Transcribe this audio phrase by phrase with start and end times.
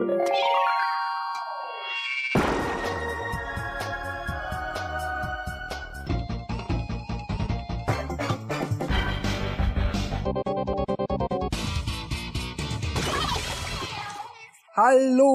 [0.00, 0.16] Hallo,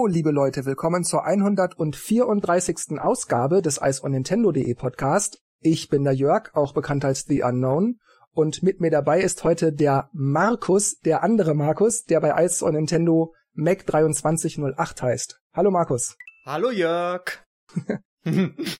[0.07, 2.99] liebe Leute, willkommen zur 134.
[2.99, 5.43] Ausgabe des Eis on Nintendo.de Podcast.
[5.59, 7.99] Ich bin der Jörg, auch bekannt als The Unknown.
[8.31, 12.73] Und mit mir dabei ist heute der Markus, der andere Markus, der bei Ice on
[12.73, 15.39] Nintendo Mac 2308 heißt.
[15.53, 16.17] Hallo Markus.
[16.45, 17.23] Hallo Jörg.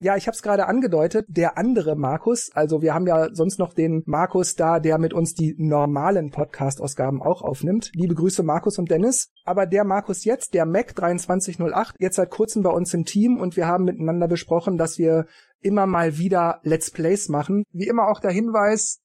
[0.02, 3.74] ja, ich habe es gerade angedeutet, der andere Markus, also wir haben ja sonst noch
[3.74, 7.90] den Markus da, der mit uns die normalen Podcast-Ausgaben auch aufnimmt.
[7.94, 9.30] Liebe Grüße Markus und Dennis.
[9.46, 13.56] Aber der Markus jetzt, der Mac 2308, jetzt seit kurzem bei uns im Team und
[13.56, 15.26] wir haben miteinander besprochen, dass wir
[15.62, 17.64] immer mal wieder Let's Plays machen.
[17.72, 19.00] Wie immer auch der Hinweis,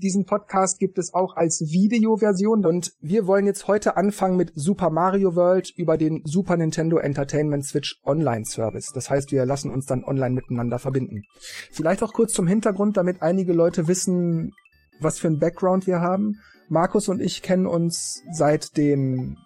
[0.00, 4.90] diesen Podcast gibt es auch als Videoversion und wir wollen jetzt heute anfangen mit Super
[4.90, 8.90] Mario World über den Super Nintendo Entertainment Switch Online Service.
[8.94, 11.22] Das heißt, wir lassen uns dann online miteinander verbinden.
[11.70, 14.52] Vielleicht auch kurz zum Hintergrund, damit einige Leute wissen,
[15.00, 16.40] was für ein Background wir haben.
[16.68, 19.36] Markus und ich kennen uns seit den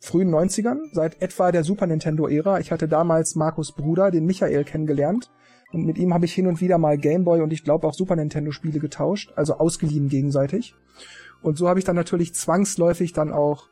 [0.00, 2.60] frühen 90ern, seit etwa der Super Nintendo Ära.
[2.60, 5.30] Ich hatte damals Markus Bruder, den Michael, kennengelernt
[5.72, 8.16] und mit ihm habe ich hin und wieder mal Gameboy und ich glaube auch Super
[8.16, 10.74] Nintendo Spiele getauscht, also ausgeliehen gegenseitig.
[11.42, 13.68] Und so habe ich dann natürlich zwangsläufig dann auch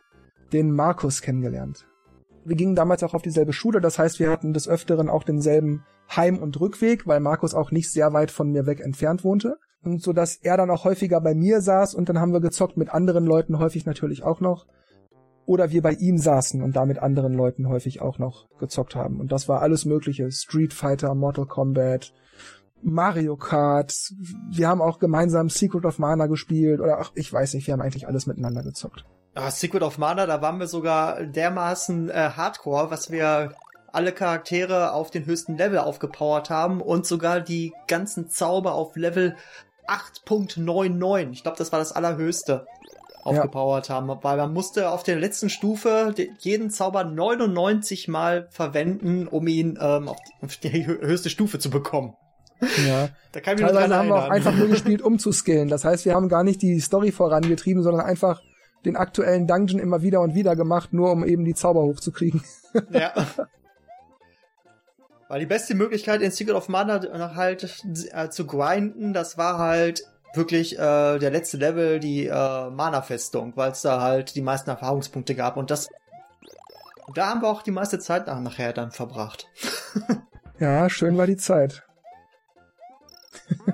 [0.53, 1.86] den Markus kennengelernt.
[2.45, 5.84] Wir gingen damals auch auf dieselbe Schule, das heißt, wir hatten des Öfteren auch denselben
[6.14, 9.56] Heim- und Rückweg, weil Markus auch nicht sehr weit von mir weg entfernt wohnte.
[9.83, 12.77] Und so dass er dann auch häufiger bei mir saß und dann haben wir gezockt
[12.77, 14.67] mit anderen Leuten häufig natürlich auch noch
[15.47, 19.20] oder wir bei ihm saßen und da mit anderen Leuten häufig auch noch gezockt haben.
[19.20, 20.31] Und das war alles Mögliche.
[20.31, 22.12] Street Fighter, Mortal Kombat,
[22.83, 23.95] Mario Kart.
[24.51, 27.81] Wir haben auch gemeinsam Secret of Mana gespielt oder ach, ich weiß nicht, wir haben
[27.81, 29.05] eigentlich alles miteinander gezockt.
[29.34, 33.55] Ah, Secret of Mana, da waren wir sogar dermaßen äh, hardcore, was wir
[33.92, 39.36] alle Charaktere auf den höchsten Level aufgepowert haben und sogar die ganzen Zauber auf Level
[39.86, 41.30] 8.99.
[41.30, 42.67] Ich glaube, das war das allerhöchste
[43.24, 43.96] aufgepowert ja.
[43.96, 49.79] haben, weil man musste auf der letzten Stufe jeden Zauber 99 Mal verwenden, um ihn
[49.80, 52.14] ähm, auf, die, höchste Stufe zu bekommen.
[52.86, 53.08] Ja.
[53.33, 55.67] Da kann ich Teilweise haben wir auch einfach nur gespielt, um zu skillen.
[55.67, 58.40] Das heißt, wir haben gar nicht die Story vorangetrieben, sondern einfach
[58.85, 62.45] den aktuellen Dungeon immer wieder und wieder gemacht, nur um eben die Zauber hochzukriegen.
[62.91, 63.12] Ja.
[65.29, 70.05] Weil die beste Möglichkeit in Secret of Mana halt äh, zu grinden, das war halt
[70.36, 75.34] wirklich äh, der letzte Level die äh, Mana-Festung, weil es da halt die meisten Erfahrungspunkte
[75.34, 75.89] gab und das
[77.14, 79.48] da haben wir auch die meiste Zeit nach, nachher dann verbracht.
[80.58, 81.84] ja, schön war die Zeit.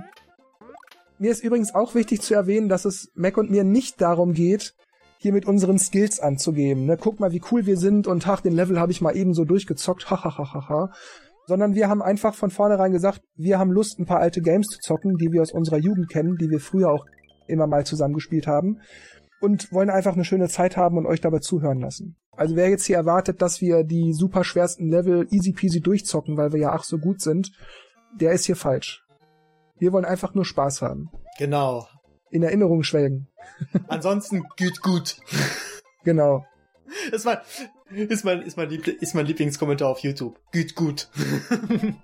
[1.18, 4.74] mir ist übrigens auch wichtig zu erwähnen, dass es Mac und mir nicht darum geht,
[5.18, 6.86] hier mit unseren Skills anzugeben.
[6.86, 6.96] Ne?
[6.96, 9.44] Guck mal, wie cool wir sind und ach, den Level habe ich mal eben so
[9.44, 10.10] durchgezockt.
[10.10, 10.90] Hahaha
[11.50, 14.78] sondern wir haben einfach von vornherein gesagt, wir haben Lust, ein paar alte Games zu
[14.78, 17.04] zocken, die wir aus unserer Jugend kennen, die wir früher auch
[17.48, 18.78] immer mal zusammengespielt haben
[19.40, 22.14] und wollen einfach eine schöne Zeit haben und euch dabei zuhören lassen.
[22.36, 26.52] Also wer jetzt hier erwartet, dass wir die super schwersten Level easy peasy durchzocken, weil
[26.52, 27.50] wir ja ach so gut sind,
[28.14, 29.02] der ist hier falsch.
[29.80, 31.10] Wir wollen einfach nur Spaß haben.
[31.36, 31.88] Genau.
[32.30, 33.26] In Erinnerung schwelgen.
[33.88, 35.16] Ansonsten geht gut.
[36.04, 36.44] Genau.
[37.10, 37.42] Das war,
[37.90, 40.38] ist mein, ist mein, Liebl ist mein Lieblingskommentar auf YouTube.
[40.52, 41.08] Gut, gut.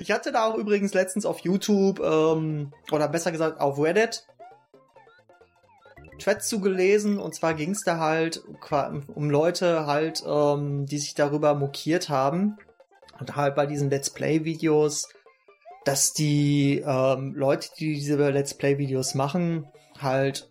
[0.00, 4.26] ich hatte da auch übrigens letztens auf YouTube, ähm, oder besser gesagt auf Reddit,
[6.18, 8.42] Threads zugelesen und zwar ging es da halt
[9.14, 12.56] um Leute halt, ähm, die sich darüber mokiert haben
[13.20, 15.08] und halt bei diesen Let's Play Videos,
[15.84, 19.68] dass die ähm, Leute, die diese Let's Play Videos machen,
[20.00, 20.48] halt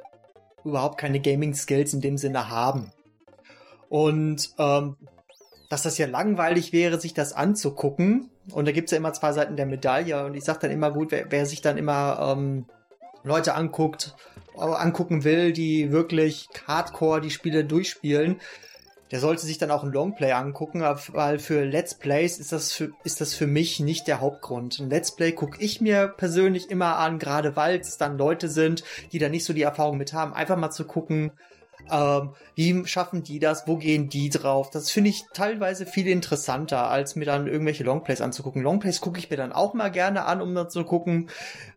[0.63, 2.91] überhaupt keine Gaming Skills in dem Sinne haben.
[3.89, 4.95] Und ähm,
[5.69, 8.29] dass das ja langweilig wäre, sich das anzugucken.
[8.51, 10.25] Und da gibt's ja immer zwei Seiten der Medaille.
[10.25, 12.65] Und ich sag dann immer gut, wer, wer sich dann immer ähm,
[13.23, 14.15] Leute anguckt,
[14.55, 18.39] äh, angucken will, die wirklich hardcore die Spiele durchspielen,
[19.11, 22.91] der sollte sich dann auch ein Longplay angucken, weil für Let's Plays ist das für,
[23.03, 24.79] ist das für mich nicht der Hauptgrund.
[24.79, 28.83] Ein Let's Play gucke ich mir persönlich immer an, gerade weil es dann Leute sind,
[29.11, 31.31] die da nicht so die Erfahrung mit haben, einfach mal zu gucken,
[31.91, 33.67] ähm, wie schaffen die das?
[33.67, 34.69] Wo gehen die drauf?
[34.69, 38.61] Das finde ich teilweise viel interessanter, als mir dann irgendwelche Longplays anzugucken.
[38.61, 41.29] Longplays gucke ich mir dann auch mal gerne an, um dann zu gucken,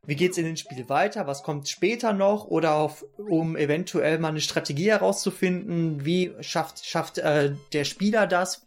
[0.07, 4.29] wie geht's in dem Spiel weiter, was kommt später noch oder auf, um eventuell mal
[4.29, 8.67] eine Strategie herauszufinden, wie schafft schafft äh, der Spieler das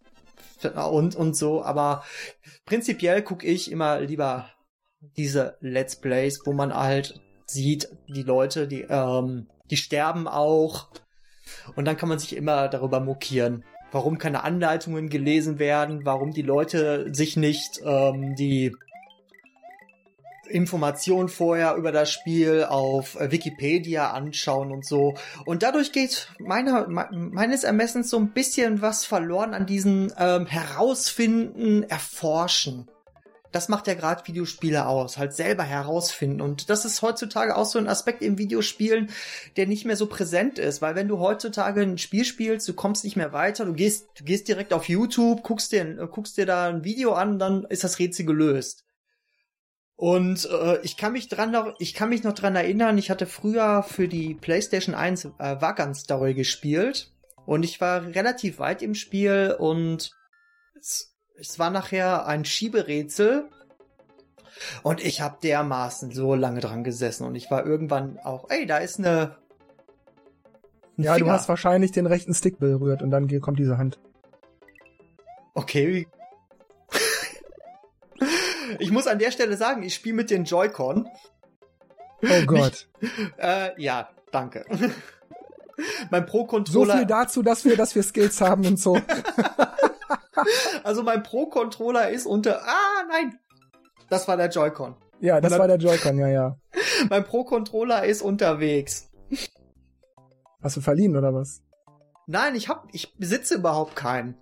[0.91, 1.63] und und so.
[1.63, 2.03] Aber
[2.65, 4.49] prinzipiell gucke ich immer lieber
[5.17, 10.89] diese Let's Plays, wo man halt sieht, die Leute, die ähm, die sterben auch,
[11.75, 13.63] und dann kann man sich immer darüber mokieren.
[13.94, 18.74] warum keine Anleitungen gelesen werden, warum die Leute sich nicht ähm, die
[20.51, 25.15] Informationen vorher über das Spiel auf äh, Wikipedia anschauen und so.
[25.45, 31.83] Und dadurch geht meiner, meines Ermessens so ein bisschen was verloren an diesen ähm, Herausfinden,
[31.83, 32.88] Erforschen.
[33.51, 36.42] Das macht ja gerade Videospiele aus, halt selber herausfinden.
[36.42, 39.09] Und das ist heutzutage auch so ein Aspekt im Videospielen,
[39.57, 43.03] der nicht mehr so präsent ist, weil wenn du heutzutage ein Spiel spielst, du kommst
[43.03, 46.69] nicht mehr weiter, du gehst, du gehst direkt auf YouTube, guckst dir, guckst dir da
[46.69, 48.86] ein Video an, dann ist das Rätsel gelöst.
[50.01, 53.27] Und äh, ich kann mich dran noch, ich kann mich noch dran erinnern, ich hatte
[53.27, 57.12] früher für die PlayStation 1 äh, Wagan Story gespielt
[57.45, 60.12] und ich war relativ weit im Spiel und
[60.80, 63.49] es, es war nachher ein Schieberätsel
[64.83, 68.77] und ich habe dermaßen so lange dran gesessen und ich war irgendwann auch, ey, da
[68.77, 69.37] ist eine
[70.97, 71.25] ja, Finger.
[71.25, 73.99] du hast wahrscheinlich den rechten Stick berührt und dann kommt diese Hand.
[75.53, 76.07] Okay,
[78.79, 81.07] ich muss an der Stelle sagen, ich spiele mit den Joy-Con.
[82.23, 82.87] Oh Gott.
[82.99, 84.65] Nicht, äh, ja, danke.
[86.09, 86.93] mein Pro-Controller.
[86.93, 88.99] So viel dazu, dass wir, dass wir Skills haben und so.
[90.83, 92.61] also mein Pro-Controller ist unter.
[92.63, 93.37] Ah, nein!
[94.09, 94.95] Das war der Joy-Con.
[95.19, 96.57] Ja, das dann, war der Joy-Con, ja, ja.
[97.09, 99.09] mein Pro-Controller ist unterwegs.
[100.61, 101.61] Hast du verliehen oder was?
[102.27, 104.35] Nein, ich hab, ich besitze überhaupt keinen.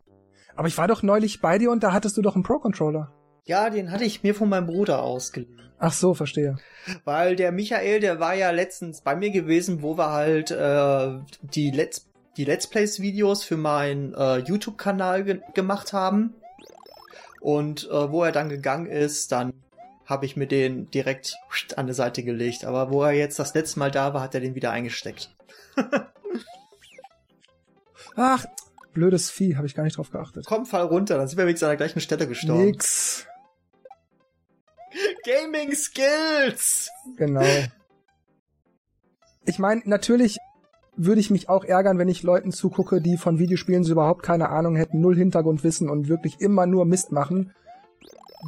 [0.55, 3.13] Aber ich war doch neulich bei dir und da hattest du doch einen Pro-Controller.
[3.45, 5.59] Ja, den hatte ich mir von meinem Bruder ausgeliehen.
[5.79, 6.57] Ach so, verstehe.
[7.05, 11.71] Weil der Michael, der war ja letztens bei mir gewesen, wo wir halt äh, die
[11.71, 16.35] Let's die Let's Plays Videos für meinen äh, YouTube-Kanal ge gemacht haben.
[17.41, 19.53] Und äh, wo er dann gegangen ist, dann
[20.05, 21.35] habe ich mir den direkt
[21.75, 22.65] an die Seite gelegt.
[22.65, 25.35] Aber wo er jetzt das letzte Mal da war, hat er den wieder eingesteckt.
[28.15, 28.45] Ach,
[28.93, 30.45] blödes Vieh, habe ich gar nicht drauf geachtet.
[30.47, 32.65] Komm, fall runter, dann sind wir wenigstens an der gleichen Stelle gestorben.
[32.65, 33.25] Nix.
[35.23, 36.89] Gaming Skills!
[37.17, 37.45] Genau.
[39.45, 40.37] Ich meine, natürlich
[41.01, 44.49] würde ich mich auch ärgern, wenn ich Leuten zugucke, die von Videospielen so überhaupt keine
[44.49, 47.53] Ahnung hätten, null Hintergrundwissen und wirklich immer nur Mist machen.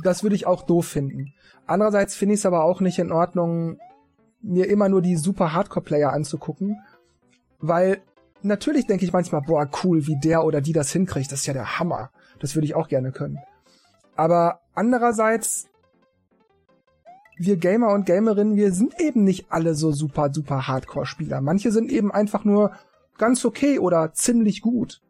[0.03, 1.33] Das würde ich auch doof finden.
[1.65, 3.79] Andererseits finde ich es aber auch nicht in Ordnung,
[4.41, 6.81] mir immer nur die super Hardcore-Player anzugucken,
[7.59, 8.01] weil
[8.41, 11.53] natürlich denke ich manchmal, boah, cool, wie der oder die das hinkriegt, das ist ja
[11.53, 12.11] der Hammer.
[12.39, 13.37] Das würde ich auch gerne können.
[14.17, 15.69] Aber andererseits
[17.37, 21.41] wir Gamer und Gamerinnen, wir sind eben nicht alle so super, super Hardcore-Spieler.
[21.41, 22.71] Manche sind eben einfach nur
[23.17, 25.01] ganz okay oder ziemlich gut.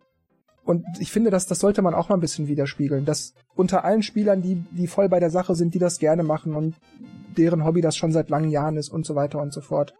[0.63, 4.03] Und ich finde, dass das sollte man auch mal ein bisschen widerspiegeln, dass unter allen
[4.03, 6.75] Spielern, die, die voll bei der Sache sind, die das gerne machen und
[7.35, 9.95] deren Hobby das schon seit langen Jahren ist und so weiter und so fort,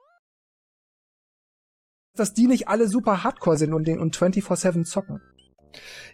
[2.15, 5.21] dass die nicht alle super Hardcore sind und den und 24/7 zocken.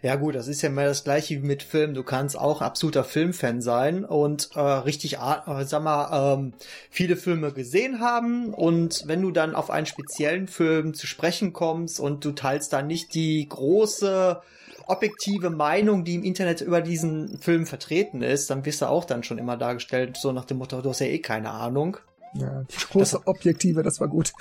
[0.02, 1.94] Ja gut, das ist ja mehr das gleiche wie mit Film.
[1.94, 6.52] Du kannst auch absoluter Filmfan sein und äh, richtig, äh, sag mal, ähm,
[6.90, 12.00] viele Filme gesehen haben und wenn du dann auf einen speziellen Film zu sprechen kommst
[12.00, 14.40] und du teilst dann nicht die große
[14.88, 19.22] objektive Meinung, die im Internet über diesen Film vertreten ist, dann wirst du auch dann
[19.22, 21.98] schon immer dargestellt, so nach dem Motto, du hast ja eh keine Ahnung.
[22.34, 24.32] Ja, die große das, Objektive, das war gut.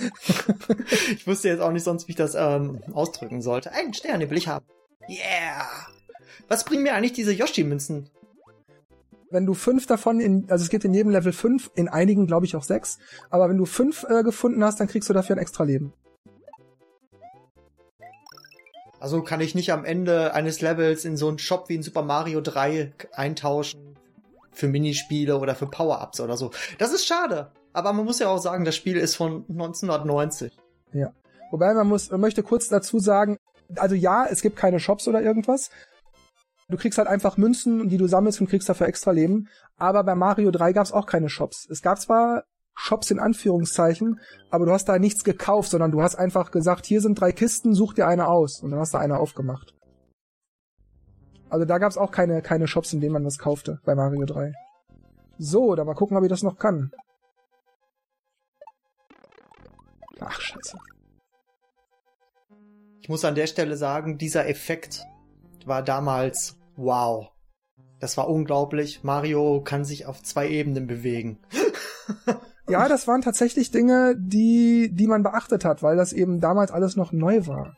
[1.12, 3.72] ich wusste jetzt auch nicht sonst, wie ich das ähm, ausdrücken sollte.
[3.72, 4.66] Einen Stern, den will ich haben.
[5.08, 5.66] Yeah!
[6.48, 8.10] Was bringen mir eigentlich diese Yoshi-Münzen?
[9.30, 12.46] Wenn du fünf davon in, also es geht in jedem Level fünf, in einigen glaube
[12.46, 12.98] ich auch sechs,
[13.30, 15.94] aber wenn du fünf äh, gefunden hast, dann kriegst du dafür ein extra Leben.
[19.00, 22.02] Also kann ich nicht am Ende eines Levels in so einen Shop wie in Super
[22.02, 23.98] Mario 3 eintauschen
[24.52, 26.52] für Minispiele oder für Power-Ups oder so.
[26.80, 27.52] Das ist schade.
[27.74, 30.58] Aber man muss ja auch sagen, das Spiel ist von 1990.
[30.94, 31.14] Ja.
[31.52, 33.37] Wobei man muss, man möchte kurz dazu sagen,
[33.76, 35.70] also ja, es gibt keine Shops oder irgendwas.
[36.70, 39.48] Du kriegst halt einfach Münzen, die du sammelst und kriegst dafür extra Leben.
[39.78, 41.68] Aber bei Mario 3 gab es auch keine Shops.
[41.70, 42.44] Es gab zwar
[42.76, 44.20] Shops in Anführungszeichen,
[44.52, 47.74] aber du hast da nichts gekauft, sondern du hast einfach gesagt, hier sind drei Kisten,
[47.74, 48.62] such dir eine aus.
[48.62, 49.74] Und dann hast du eine aufgemacht.
[51.50, 54.26] Also da gab es auch keine, keine Shops, in denen man was kaufte bei Mario
[54.26, 54.54] 3.
[55.38, 56.92] So, dann mal gucken, ob ich das noch kann.
[60.20, 60.78] Ach, scheiße.
[63.08, 65.06] Ich muss an der Stelle sagen, dieser Effekt
[65.66, 67.30] war damals wow.
[68.02, 69.02] Das war unglaublich.
[69.02, 71.40] Mario kann sich auf zwei Ebenen bewegen.
[72.70, 76.98] ja, das waren tatsächlich Dinge, die, die man beachtet hat, weil das eben damals alles
[76.98, 77.78] noch neu war.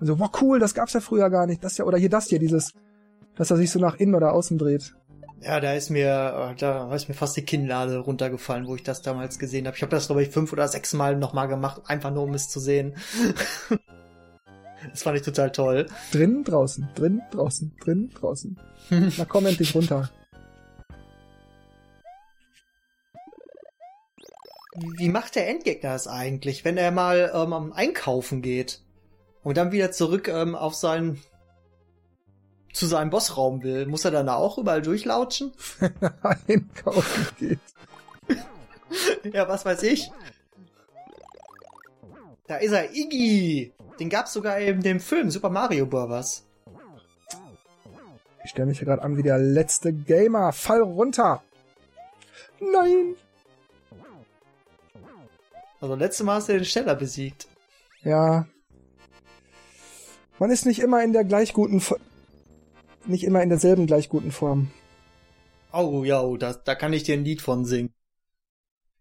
[0.00, 1.62] Also, wow, cool, das gab's ja früher gar nicht.
[1.62, 2.72] Das ja, oder hier das hier, dieses,
[3.34, 4.94] dass er sich so nach innen oder außen dreht.
[5.42, 9.02] Ja, da ist mir, äh, da ist mir fast die Kinnlade runtergefallen, wo ich das
[9.02, 9.76] damals gesehen habe.
[9.76, 12.48] Ich habe das, glaube ich, fünf oder sechs Mal nochmal gemacht, einfach nur um es
[12.48, 12.94] zu sehen.
[14.90, 15.86] Das fand ich total toll.
[16.12, 18.58] Drin, draußen, drin, draußen, drin, draußen.
[18.90, 20.10] Na komm endlich runter.
[24.98, 28.82] Wie macht der Endgegner das eigentlich, wenn er mal ähm, am Einkaufen geht
[29.42, 31.22] und dann wieder zurück ähm, auf seinen
[32.74, 33.86] zu seinem Bossraum will?
[33.86, 35.52] Muss er dann da auch überall durchlautschen?
[36.46, 37.58] Einkaufen geht.
[39.32, 40.10] ja, was weiß ich.
[42.46, 43.72] Da ist er, Iggy!
[43.98, 46.44] Den gab's sogar in dem Film Super Mario Bros.
[48.44, 50.52] Ich stelle mich hier gerade an wie der letzte Gamer.
[50.52, 51.42] Fall runter!
[52.60, 53.16] Nein!
[55.80, 57.48] Also letztes Mal hast du den Steller besiegt.
[58.02, 58.46] Ja.
[60.38, 61.98] Man ist nicht immer in der gleich guten, Fo-
[63.06, 64.70] nicht immer in derselben gleich guten Form.
[65.72, 67.92] Oh ja, oh, da, da kann ich dir ein Lied von singen.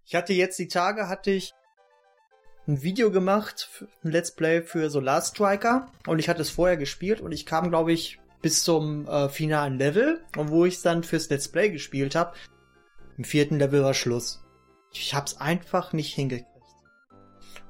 [0.05, 1.53] Ich hatte jetzt die Tage, hatte ich
[2.67, 3.69] ein Video gemacht,
[4.03, 7.69] ein Let's Play für Solar Striker und ich hatte es vorher gespielt und ich kam,
[7.69, 12.15] glaube ich, bis zum äh, finalen Level und wo ich dann fürs Let's Play gespielt
[12.15, 12.35] habe,
[13.17, 14.43] im vierten Level war Schluss.
[14.91, 16.49] Ich hab's einfach nicht hingekriegt.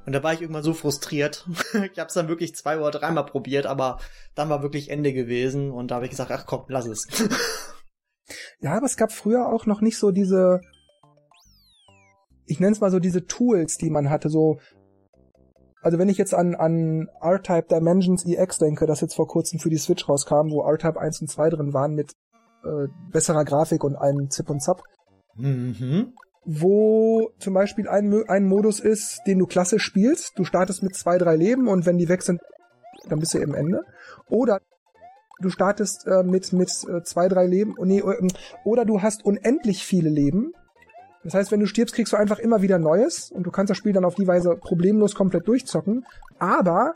[0.06, 1.48] Und da war ich irgendwann so frustriert.
[1.92, 4.00] ich hab's dann wirklich zwei oder dreimal probiert, aber
[4.36, 7.08] dann war wirklich Ende gewesen und da habe ich gesagt, ach komm, lass es.
[8.60, 10.62] Ja, aber es gab früher auch noch nicht so diese,
[12.48, 14.60] ich nenne es mal so diese Tools, die man hatte, so,
[15.86, 19.70] also wenn ich jetzt an, an R-Type Dimensions EX denke, das jetzt vor kurzem für
[19.70, 22.14] die Switch rauskam, wo R-Type 1 und 2 drin waren mit
[22.64, 24.82] äh, besserer Grafik und einem Zip und Zap,
[25.36, 26.14] mhm.
[26.44, 30.40] wo zum Beispiel ein, ein Modus ist, den du klassisch spielst.
[30.40, 32.42] Du startest mit zwei, drei Leben und wenn die weg sind,
[33.08, 33.84] dann bist du eben Ende.
[34.28, 34.62] Oder
[35.40, 38.28] du startest äh, mit, mit äh, zwei, drei Leben, oh, nee, äh,
[38.64, 40.52] oder du hast unendlich viele Leben.
[41.26, 43.78] Das heißt, wenn du stirbst, kriegst du einfach immer wieder Neues und du kannst das
[43.78, 46.06] Spiel dann auf die Weise problemlos komplett durchzocken.
[46.38, 46.96] Aber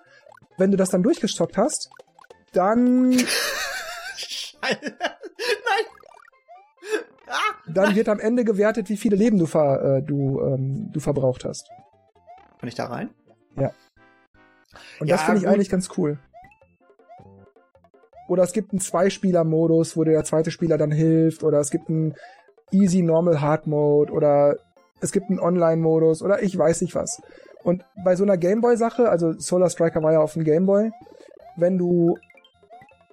[0.57, 1.89] wenn du das dann durchgezockt hast,
[2.53, 3.09] dann,
[4.61, 4.77] Nein!
[7.27, 7.55] Ah!
[7.67, 11.43] dann wird am Ende gewertet, wie viele Leben du, ver, äh, du, ähm, du verbraucht
[11.43, 11.67] hast.
[12.59, 13.09] Kann ich da rein?
[14.99, 15.53] Und Ja, das finde ich gut.
[15.53, 16.19] eigentlich ganz cool.
[18.27, 21.41] Oder es gibt einen Zweispieler-Modus, wo dir der zweite Spieler dann hilft.
[21.43, 22.13] Oder es gibt einen
[22.71, 24.11] Easy Normal Hard Mode.
[24.11, 24.57] Oder
[25.01, 26.21] es gibt einen Online-Modus.
[26.21, 27.21] Oder ich weiß nicht was.
[27.63, 30.91] Und bei so einer Gameboy-Sache, also Solar Striker war ja auf dem Gameboy,
[31.57, 32.17] wenn du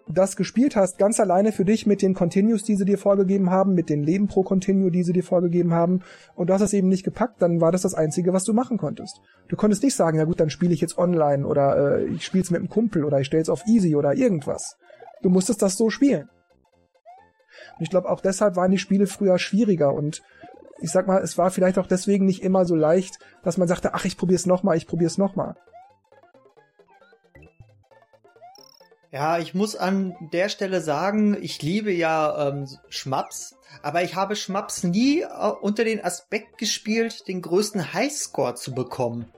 [0.08, 3.74] das gespielt hast, ganz alleine für dich mit den Continues, die sie dir vorgegeben haben,
[3.74, 6.02] mit den Leben pro Continue, die sie dir vorgegeben haben,
[6.36, 8.78] und du hast es eben nicht gepackt, dann war das das Einzige, was du machen
[8.78, 9.20] konntest.
[9.48, 12.42] Du konntest nicht sagen, ja gut, dann spiele ich jetzt online oder äh, ich spiele
[12.42, 14.76] es mit einem Kumpel oder ich stelle es auf easy oder irgendwas.
[15.22, 16.28] Du musstest das so spielen.
[17.78, 20.22] Und ich glaube, auch deshalb waren die Spiele früher schwieriger und
[20.80, 23.94] ich sag mal, es war vielleicht auch deswegen nicht immer so leicht, dass man sagte,
[23.94, 25.56] ach, ich probier's nochmal, ich probier's nochmal.
[29.12, 34.36] Ja, ich muss an der Stelle sagen, ich liebe ja ähm, Schmaps, aber ich habe
[34.36, 35.26] Schmaps nie äh,
[35.60, 39.32] unter den Aspekt gespielt, den größten Highscore zu bekommen.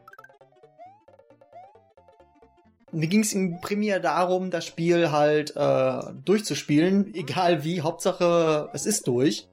[2.90, 8.86] Mir ging es im Primär darum, das Spiel halt äh, durchzuspielen, egal wie, Hauptsache es
[8.86, 9.48] ist durch.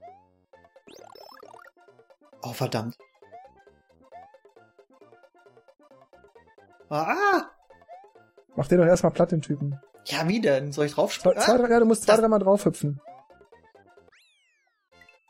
[2.42, 2.98] Oh, verdammt.
[6.89, 7.50] Ah!
[8.56, 9.80] Mach den doch erstmal platt, den Typen.
[10.06, 10.72] Ja, wie denn?
[10.72, 11.42] Soll ich draufspringen?
[11.42, 13.01] zwei, drei, ja, du musst zwei, Das- dreimal draufhüpfen.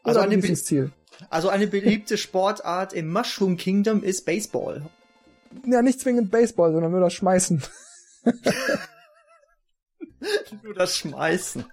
[0.04, 0.92] Also eine, Ziel.
[1.32, 4.86] also eine beliebte Sportart im Mushroom Kingdom ist Baseball.
[5.66, 7.64] Ja, nicht zwingend Baseball, sondern nur das Schmeißen.
[10.63, 11.65] Nur das Schmeißen.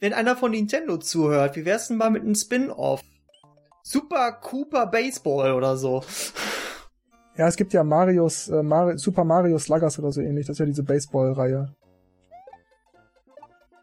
[0.00, 3.02] Wenn einer von Nintendo zuhört, wie wär's denn mal mit einem Spin-off?
[3.82, 6.04] Super Cooper Baseball oder so.
[7.36, 10.46] Ja, es gibt ja Marios, äh, Mari Super Mario Sluggers oder so ähnlich.
[10.46, 11.74] Das ist ja diese Baseball-Reihe.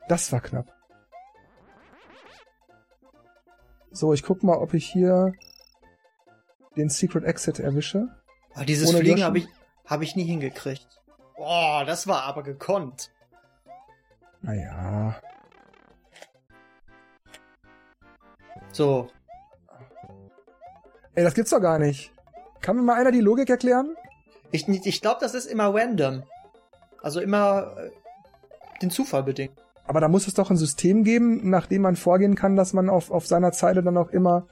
[0.08, 0.72] Das war knapp.
[3.92, 5.34] So, ich guck mal, ob ich hier
[6.76, 8.10] den Secret Exit erwische.
[8.56, 9.48] Ah, dieses Ohne Fliegen habe ich,
[9.86, 10.88] hab ich nie hingekriegt.
[11.36, 13.12] Boah, das war aber gekonnt.
[14.42, 15.16] Naja.
[18.72, 19.10] So,
[21.16, 22.12] Ey, das gibt's doch gar nicht.
[22.60, 23.96] Kann mir mal einer die Logik erklären?
[24.52, 26.24] ich, ich glaube, das ist immer random.
[27.02, 27.92] Also immer äh,
[28.82, 29.58] den Zufall bedingt.
[29.88, 32.90] Aber da muss es doch ein System geben, nach dem man vorgehen kann, dass man
[32.90, 34.48] auf, auf seiner Zeile dann auch immer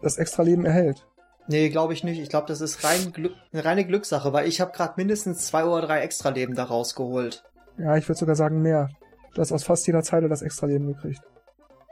[0.00, 1.06] das Extra-Leben erhält.
[1.48, 2.20] Nee, glaube ich nicht.
[2.20, 5.64] Ich glaube, das ist rein Glück, eine reine Glückssache, weil ich habe gerade mindestens zwei
[5.64, 7.42] oder drei Extraleben da rausgeholt.
[7.78, 8.90] Ja, ich würde sogar sagen mehr.
[9.34, 11.22] Du hast aus fast jeder Zeile das Extra-Leben gekriegt.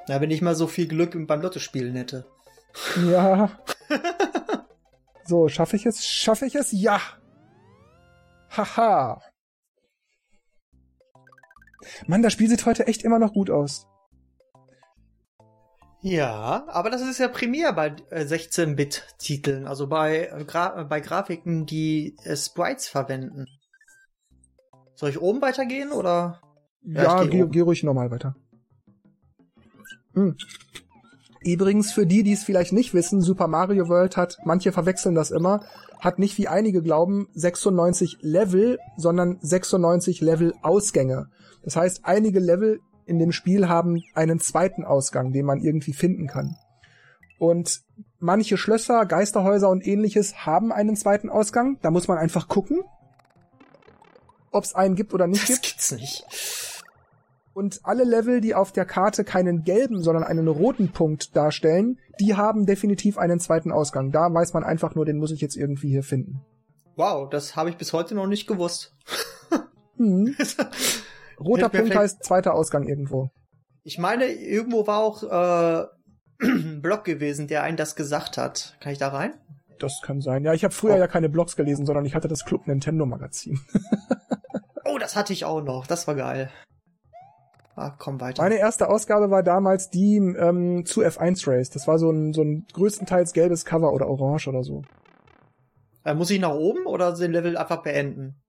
[0.08, 2.26] Ja, wenn ich mal so viel Glück beim Lottospielen hätte.
[3.10, 3.50] Ja.
[5.28, 6.06] So, schaffe ich es?
[6.06, 6.70] Schaffe ich es?
[6.70, 7.00] Ja!
[8.56, 9.20] Haha!
[12.06, 13.88] Mann, das Spiel sieht heute echt immer noch gut aus.
[16.06, 22.36] Ja, aber das ist ja primär bei 16-Bit-Titeln, also bei, Gra bei Grafiken, die äh,
[22.36, 23.46] Sprites verwenden.
[24.94, 26.40] Soll ich oben weitergehen oder?
[26.82, 28.36] Ja, ja geh, geh, ruhig normal weiter.
[30.14, 30.36] Hm.
[31.40, 35.32] Übrigens, für die, die es vielleicht nicht wissen, Super Mario World hat, manche verwechseln das
[35.32, 35.64] immer,
[35.98, 41.30] hat nicht wie einige glauben 96 Level, sondern 96 Level Ausgänge.
[41.64, 46.26] Das heißt, einige Level in dem Spiel haben einen zweiten Ausgang, den man irgendwie finden
[46.26, 46.56] kann.
[47.38, 47.82] Und
[48.18, 51.78] manche Schlösser, Geisterhäuser und ähnliches haben einen zweiten Ausgang.
[51.82, 52.82] Da muss man einfach gucken,
[54.50, 55.78] ob es einen gibt oder nicht das gibt.
[55.78, 56.26] Das gibt's nicht.
[57.54, 62.34] Und alle Level, die auf der Karte keinen gelben, sondern einen roten Punkt darstellen, die
[62.34, 64.12] haben definitiv einen zweiten Ausgang.
[64.12, 66.42] Da weiß man einfach nur, den muss ich jetzt irgendwie hier finden.
[66.96, 68.94] Wow, das habe ich bis heute noch nicht gewusst.
[69.96, 70.36] Hm.
[71.38, 73.30] Roter Punkt heißt zweiter Ausgang irgendwo.
[73.82, 75.86] Ich meine, irgendwo war auch äh,
[76.42, 78.76] ein Blog gewesen, der einen das gesagt hat.
[78.80, 79.34] Kann ich da rein?
[79.78, 80.44] Das kann sein.
[80.44, 80.98] Ja, ich habe früher oh.
[80.98, 83.60] ja keine Blogs gelesen, sondern ich hatte das Club Nintendo Magazin.
[84.84, 85.86] oh, das hatte ich auch noch.
[85.86, 86.50] Das war geil.
[87.76, 88.42] Ah, komm weiter.
[88.42, 91.68] Meine erste Ausgabe war damals die ähm, zu F1 Race.
[91.68, 94.82] Das war so ein, so ein größtenteils gelbes Cover oder orange oder so.
[96.04, 98.40] Äh, muss ich nach oben oder den Level einfach beenden?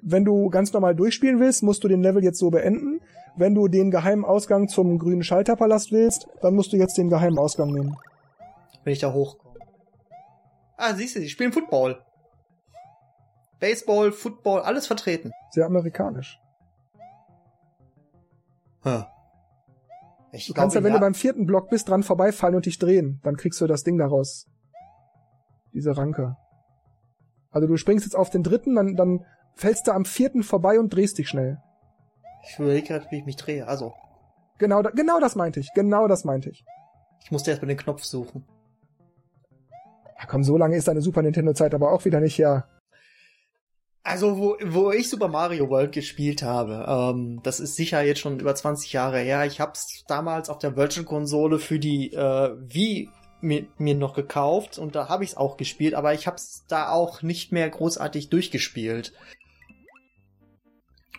[0.00, 3.00] Wenn du ganz normal durchspielen willst, musst du den Level jetzt so beenden.
[3.36, 7.38] Wenn du den geheimen Ausgang zum grünen Schalterpalast willst, dann musst du jetzt den geheimen
[7.38, 7.96] Ausgang nehmen.
[8.84, 9.58] Wenn ich da hochkomme.
[10.76, 12.00] Ah, siehst du, die spielen Football.
[13.58, 15.32] Baseball, Football, alles vertreten.
[15.50, 16.38] Sehr amerikanisch.
[18.84, 19.02] Huh.
[20.30, 23.20] Ich du kannst ja, wenn du beim vierten Block bist, dran vorbeifallen und dich drehen.
[23.24, 24.46] Dann kriegst du das Ding daraus.
[25.72, 26.36] Diese Ranke.
[27.50, 29.24] Also du springst jetzt auf den dritten, dann, dann
[29.58, 31.58] fällst du am vierten vorbei und drehst dich schnell.
[32.48, 33.66] Ich überlege gerade, wie ich mich drehe.
[33.66, 33.92] Also.
[34.58, 35.70] Genau, genau das meinte ich.
[35.74, 36.64] Genau das meinte ich.
[37.24, 38.44] Ich musste erst mal den Knopf suchen.
[40.18, 42.68] Ja, komm, so lange ist deine Super Nintendo Zeit aber auch wieder nicht her.
[44.04, 48.40] Also, wo, wo ich Super Mario World gespielt habe, ähm, das ist sicher jetzt schon
[48.40, 49.44] über 20 Jahre her.
[49.44, 54.78] Ich hab's damals auf der Virtual Konsole für die äh, Wii mir, mir noch gekauft
[54.78, 57.68] und da habe ich es auch gespielt, aber ich habe es da auch nicht mehr
[57.68, 59.12] großartig durchgespielt.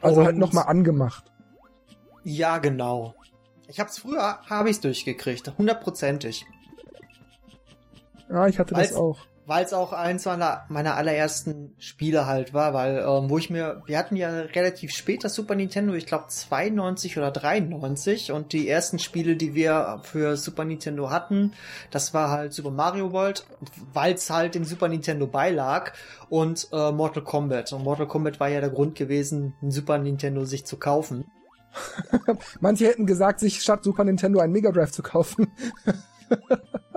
[0.02, 1.26] Also halt und, halt nochmal angemacht.
[2.24, 3.16] Ja, genau.
[3.68, 6.46] Ich hab's früher, habe ich's durchgekriegt, hundertprozentig.
[8.30, 12.54] Ja, ich hatte Weil's, das auch weil es auch eins meiner, meiner allerersten Spiele halt
[12.54, 16.06] war, weil ähm, wo ich mir, wir hatten ja relativ spät das Super Nintendo, ich
[16.06, 21.54] glaube 92 oder 93 und die ersten Spiele, die wir für Super Nintendo hatten,
[21.90, 23.48] das war halt Super Mario World,
[23.92, 25.94] weil es halt dem Super Nintendo beilag
[26.30, 27.74] und äh, Mortal Kombat.
[27.74, 31.26] Und Mortal Kombat war ja der Grund gewesen, ein Super Nintendo sich zu kaufen.
[32.60, 35.48] Manche hätten gesagt, sich statt Super Nintendo ein Mega Drive zu kaufen.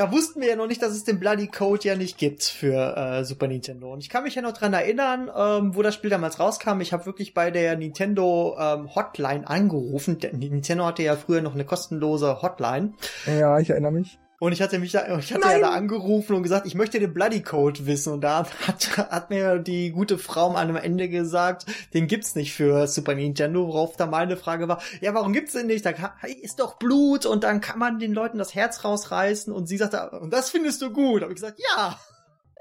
[0.00, 2.96] da wussten wir ja noch nicht, dass es den Bloody Code ja nicht gibt für
[2.96, 3.92] äh, Super Nintendo.
[3.92, 6.80] Und ich kann mich ja noch dran erinnern, ähm, wo das Spiel damals rauskam.
[6.80, 10.18] Ich habe wirklich bei der Nintendo ähm, Hotline angerufen.
[10.18, 12.94] Der, Nintendo hatte ja früher noch eine kostenlose Hotline.
[13.26, 14.18] Ja, ich erinnere mich.
[14.40, 15.60] Und ich hatte mich da, ich hatte Nein.
[15.60, 18.14] ja da angerufen und gesagt, ich möchte den Bloody Code wissen.
[18.14, 22.86] Und da hat, hat mir die gute Frau am Ende gesagt, den gibt's nicht für
[22.86, 25.84] Super Nintendo, worauf da meine Frage war, ja, warum gibt's den nicht?
[25.84, 25.92] Da
[26.40, 29.52] ist doch Blut und dann kann man den Leuten das Herz rausreißen.
[29.52, 31.20] Und sie sagte, und das findest du gut?
[31.20, 32.00] Habe ich gesagt, ja.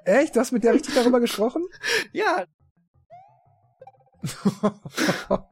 [0.04, 0.36] Echt?
[0.36, 1.64] Du hast mit der richtig darüber gesprochen?
[2.12, 2.44] ja.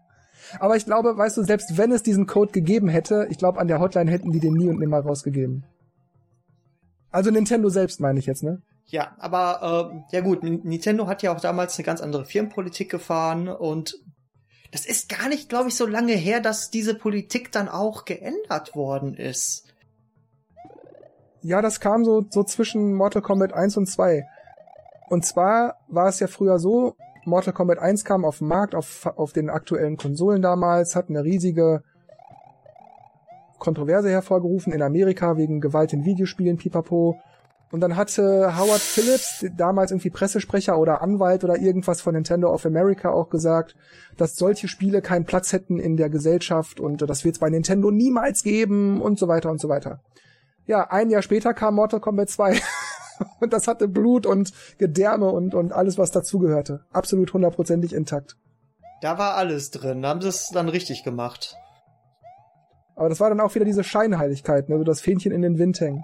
[0.59, 3.69] Aber ich glaube, weißt du, selbst wenn es diesen Code gegeben hätte, ich glaube, an
[3.69, 5.63] der Hotline hätten die den nie und nimmer rausgegeben.
[7.11, 8.61] Also Nintendo selbst meine ich jetzt, ne?
[8.85, 13.49] Ja, aber äh, ja gut, Nintendo hat ja auch damals eine ganz andere Firmenpolitik gefahren
[13.49, 13.99] und
[14.71, 18.75] das ist gar nicht, glaube ich, so lange her, dass diese Politik dann auch geändert
[18.75, 19.65] worden ist.
[21.41, 24.25] Ja, das kam so, so zwischen Mortal Kombat 1 und 2.
[25.09, 29.05] Und zwar war es ja früher so, Mortal Kombat 1 kam auf den Markt, auf,
[29.05, 31.83] auf den aktuellen Konsolen damals, hat eine riesige
[33.59, 37.19] Kontroverse hervorgerufen in Amerika wegen Gewalt in Videospielen, pipapo.
[37.69, 42.65] Und dann hatte Howard Phillips, damals irgendwie Pressesprecher oder Anwalt oder irgendwas von Nintendo of
[42.65, 43.75] America auch gesagt,
[44.15, 47.91] dass solche Spiele keinen Platz hätten in der Gesellschaft und das wird es bei Nintendo
[47.91, 49.99] niemals geben und so weiter und so weiter.
[50.65, 52.57] Ja, ein Jahr später kam Mortal Kombat 2
[53.41, 56.85] und das hatte Blut und Gedärme und, und alles, was dazugehörte.
[56.91, 58.37] Absolut hundertprozentig intakt.
[59.01, 61.57] Da war alles drin, da haben sie es dann richtig gemacht.
[62.97, 64.77] Aber das war dann auch wieder diese Scheinheiligkeit, ne?
[64.77, 66.03] So das Fähnchen in den Wind hängen.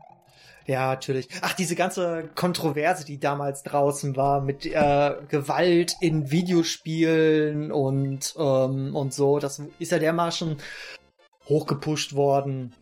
[0.66, 1.28] Ja, natürlich.
[1.42, 8.96] Ach, diese ganze Kontroverse, die damals draußen war mit äh, Gewalt in Videospielen und ähm,
[8.96, 10.58] und so, das ist ja dermaßen
[11.50, 12.74] hochgepusht worden.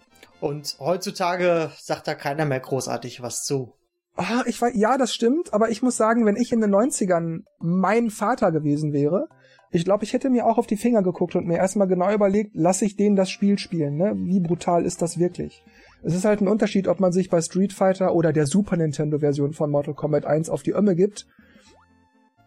[0.41, 3.74] Und heutzutage sagt da keiner mehr großartig was zu.
[4.17, 7.43] Ah, ich weiß, ja, das stimmt, aber ich muss sagen, wenn ich in den 90ern
[7.60, 9.28] mein Vater gewesen wäre,
[9.71, 12.51] ich glaube, ich hätte mir auch auf die Finger geguckt und mir erstmal genau überlegt,
[12.53, 14.13] lasse ich denen das Spiel spielen, ne?
[14.17, 15.63] Wie brutal ist das wirklich?
[16.03, 19.19] Es ist halt ein Unterschied, ob man sich bei Street Fighter oder der Super Nintendo
[19.19, 21.27] Version von Mortal Kombat 1 auf die Ömme gibt.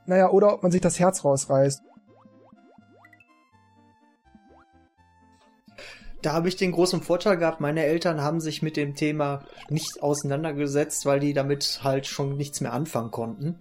[0.06, 1.82] Naja, oder ob man sich das Herz rausreißt.
[6.24, 10.02] Da habe ich den großen Vorteil gehabt, meine Eltern haben sich mit dem Thema nicht
[10.02, 13.58] auseinandergesetzt, weil die damit halt schon nichts mehr anfangen konnten.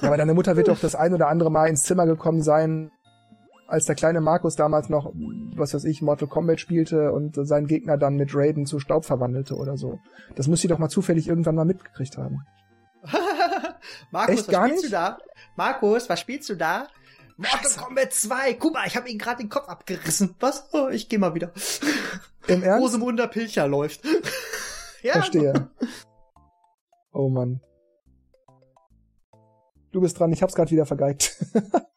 [0.00, 2.90] Ja, aber deine Mutter wird doch das ein oder andere Mal ins Zimmer gekommen sein,
[3.66, 5.12] als der kleine Markus damals noch,
[5.54, 9.56] was weiß ich, Mortal Kombat spielte und seinen Gegner dann mit Raiden zu Staub verwandelte
[9.56, 9.98] oder so.
[10.36, 12.46] Das muss sie doch mal zufällig irgendwann mal mitgekriegt haben.
[14.10, 14.84] Markus, Echt was spielst nicht?
[14.86, 15.18] du da?
[15.56, 16.86] Markus, was spielst du da?
[17.40, 18.54] Mortal Kombat 2.
[18.54, 20.34] Guck mal, ich habe ihm gerade den Kopf abgerissen.
[20.40, 20.68] Was?
[20.72, 21.52] Oh, ich geh mal wieder.
[22.46, 22.84] Im Ernst?
[22.84, 24.02] Rosemunder Pilcher läuft.
[25.02, 25.70] ja, Verstehe.
[27.12, 27.60] Oh Mann.
[29.90, 31.36] Du bist dran, ich hab's gerade wieder vergeigt.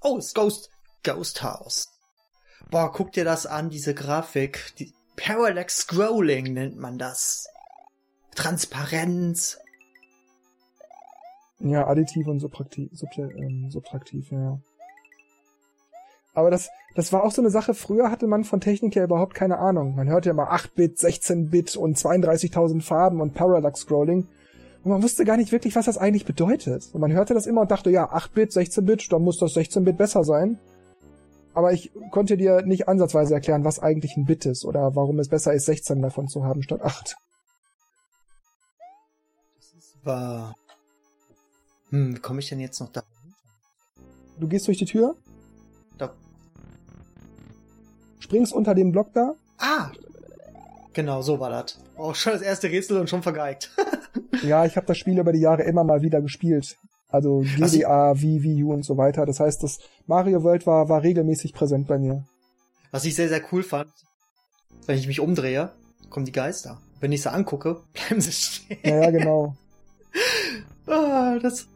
[0.00, 0.70] Oh, es ist Ghost,
[1.02, 1.88] Ghost House.
[2.70, 4.72] Boah, guck dir das an, diese Grafik.
[4.78, 7.48] Die Parallax Scrolling nennt man das.
[8.36, 9.58] Transparenz.
[11.60, 14.58] Ja, additiv und subtraktiv, ähm, subtraktiv, ja.
[16.34, 19.34] Aber das, das war auch so eine Sache, früher hatte man von Technik ja überhaupt
[19.34, 19.96] keine Ahnung.
[19.96, 24.28] Man hörte ja mal 8-Bit, 16-Bit und 32.000 Farben und Parallax Scrolling.
[24.84, 26.90] Und man wusste gar nicht wirklich, was das eigentlich bedeutet.
[26.92, 30.22] Und man hörte das immer und dachte, ja, 8-Bit, 16-Bit, dann muss das 16-Bit besser
[30.22, 30.60] sein.
[31.54, 35.28] Aber ich konnte dir nicht ansatzweise erklären, was eigentlich ein Bit ist oder warum es
[35.28, 37.16] besser ist, 16 davon zu haben statt 8.
[40.04, 40.54] War.
[41.90, 43.02] Hm, wie komme ich denn jetzt noch da?
[44.38, 45.16] Du gehst durch die Tür,
[45.96, 46.14] da?
[48.20, 49.34] springst unter den Block da.
[49.58, 49.90] Ah!
[50.92, 51.78] Genau, so war das.
[51.96, 53.70] Oh, schon das erste Rätsel und schon vergeigt.
[54.42, 56.78] Ja, ich habe das Spiel über die Jahre immer mal wieder gespielt.
[57.08, 59.26] Also Was GDA, Wii, Wii U und so weiter.
[59.26, 62.24] Das heißt, das Mario World war, war regelmäßig präsent bei mir.
[62.92, 63.90] Was ich sehr, sehr cool fand,
[64.86, 65.72] wenn ich mich umdrehe,
[66.08, 66.80] kommen die Geister.
[67.00, 68.78] Wenn ich sie angucke, bleiben sie stehen.
[68.84, 69.56] Ja, ja, genau.
[70.86, 71.68] Ah, das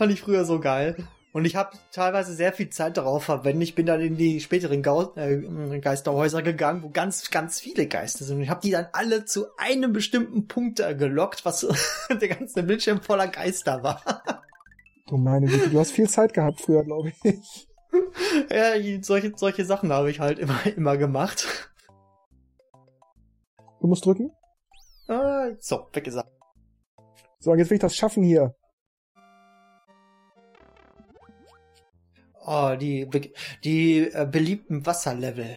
[0.00, 0.96] fand ich früher so geil.
[1.34, 3.68] Und ich habe teilweise sehr viel Zeit darauf verwendet.
[3.68, 8.24] Ich bin dann in die späteren Gau äh, Geisterhäuser gegangen, wo ganz, ganz viele Geister
[8.24, 8.38] sind.
[8.38, 11.68] Und ich habe die dann alle zu einem bestimmten Punkt äh, gelockt, was
[12.10, 14.02] der ganze Bildschirm voller Geister war.
[15.06, 17.68] Du meine Güte, du hast viel Zeit gehabt früher, glaube ich.
[18.50, 21.46] ja, solche, solche Sachen habe ich halt immer, immer gemacht.
[23.82, 24.32] Du musst drücken.
[25.08, 26.30] Ah, so, weggesagt.
[27.38, 28.54] So, jetzt will ich das schaffen hier.
[32.52, 33.08] Oh, die,
[33.62, 35.54] die äh, beliebten Wasserlevel.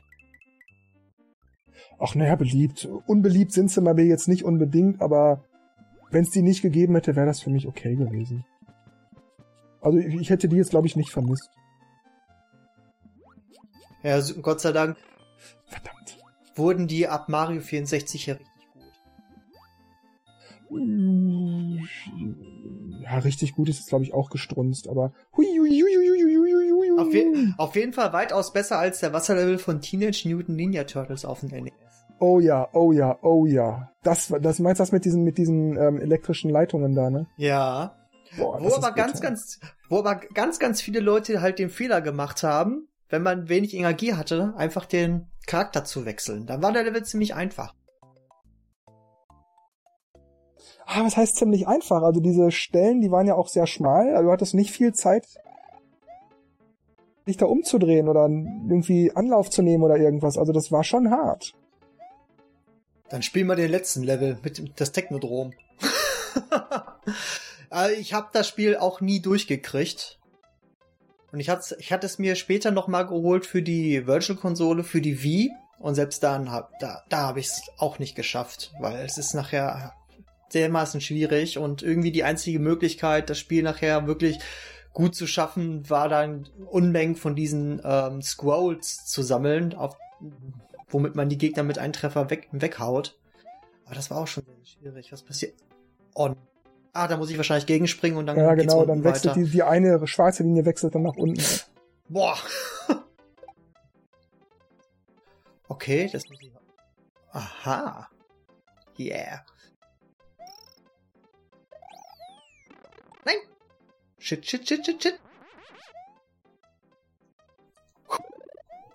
[1.97, 2.87] Ach naja, beliebt.
[3.07, 5.43] Unbeliebt sind sie mal jetzt nicht unbedingt, aber
[6.11, 8.45] wenn es die nicht gegeben hätte, wäre das für mich okay gewesen.
[9.81, 11.49] Also ich, hätte die jetzt, glaube ich, nicht vermisst.
[14.03, 14.95] Ja, Gott sei Dank
[15.65, 16.19] Verdammt.
[16.53, 18.93] wurden die ab Mario 64 ja richtig gut.
[23.01, 26.35] Ja, richtig gut ist es, glaube ich, auch gestrunzt, aber hui, hui, hui, hui, hui,
[26.35, 26.92] hui, hui, hui.
[27.07, 31.25] Auf, je auf jeden Fall weitaus besser als der Wasserlevel von Teenage Mutant Ninja Turtles
[31.25, 31.73] auf dem NES.
[32.19, 33.91] Oh ja, oh ja, oh ja.
[34.03, 37.27] Das, das meinst du das mit diesen, mit diesen ähm, elektrischen Leitungen da, ne?
[37.37, 37.95] Ja.
[38.37, 42.43] Boah, Wo aber ganz, ganz, wo aber ganz, ganz viele Leute halt den Fehler gemacht
[42.43, 46.45] haben, wenn man wenig Energie hatte, einfach den Charakter zu wechseln.
[46.45, 47.73] Dann war der Level ziemlich einfach.
[50.85, 52.01] Ah, was heißt ziemlich einfach?
[52.01, 54.15] Also diese Stellen, die waren ja auch sehr schmal.
[54.15, 55.27] Also du hattest nicht viel Zeit,
[57.27, 60.37] dich da umzudrehen oder irgendwie Anlauf zu nehmen oder irgendwas.
[60.37, 61.53] Also das war schon hart.
[63.09, 65.53] Dann spielen wir den letzten Level mit das Technodrom.
[67.69, 70.19] Also ich habe das Spiel auch nie durchgekriegt.
[71.31, 75.23] Und ich hatte, ich es mir später noch mal geholt für die Virtual-Konsole, für die
[75.23, 75.51] Wii.
[75.79, 79.33] Und selbst dann hab, da, da habe ich es auch nicht geschafft, weil es ist
[79.33, 79.93] nachher
[80.53, 84.39] dermaßen schwierig und irgendwie die einzige Möglichkeit, das Spiel nachher wirklich
[84.93, 89.97] gut zu schaffen, war dann Unmengen von diesen ähm, Scrolls zu sammeln, auf,
[90.89, 93.17] womit man die Gegner mit einem Treffer weg, weghaut.
[93.85, 95.11] Aber das war auch schon sehr schwierig.
[95.11, 95.55] Was passiert?
[96.15, 96.35] On.
[96.93, 98.85] Ah, da muss ich wahrscheinlich gegenspringen und dann Ja, genau.
[98.85, 99.45] Dann wechselt weiter.
[99.45, 101.41] die, die eine schwarze Linie wechselt dann nach unten.
[102.07, 102.37] Boah.
[105.67, 106.51] okay, das muss ich.
[107.31, 108.09] Aha.
[108.99, 109.43] Yeah.
[114.25, 115.19] Shit, shit, shit, shit, shit.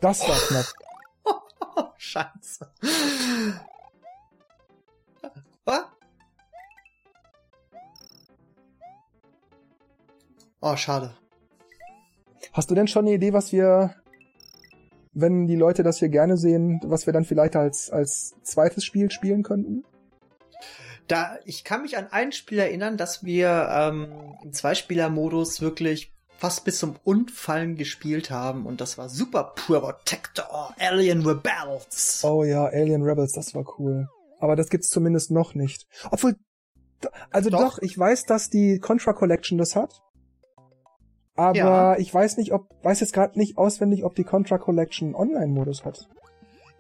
[0.01, 1.93] Das war knapp.
[1.99, 2.73] Scheiße.
[5.67, 5.85] Was?
[10.62, 11.14] Oh, schade.
[12.55, 13.95] Hast du denn schon eine Idee, was wir,
[15.12, 19.11] wenn die Leute das hier gerne sehen, was wir dann vielleicht als, als zweites Spiel
[19.11, 19.85] spielen könnten?
[21.09, 24.09] Da, ich kann mich an ein Spiel erinnern, dass wir ähm,
[24.42, 31.27] im Zweispieler-Modus wirklich fast bis zum Unfallen gespielt haben und das war Super Protector Alien
[31.27, 32.23] Rebels.
[32.25, 34.09] Oh ja, Alien Rebels, das war cool.
[34.38, 35.87] Aber das gibt's zumindest noch nicht.
[36.11, 36.37] Obwohl,
[37.31, 40.01] also doch, doch ich weiß, dass die Contra Collection das hat.
[41.35, 41.99] Aber ja.
[41.99, 46.09] ich weiß nicht, ob, weiß jetzt gerade nicht auswendig, ob die Contra Collection Online-Modus hat.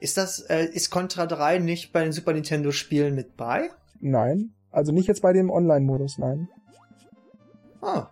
[0.00, 3.70] Ist das, äh, ist Contra 3 nicht bei den Super Nintendo Spielen mit bei?
[4.00, 4.54] Nein.
[4.70, 6.48] Also nicht jetzt bei dem Online-Modus, nein.
[7.80, 8.10] Ah.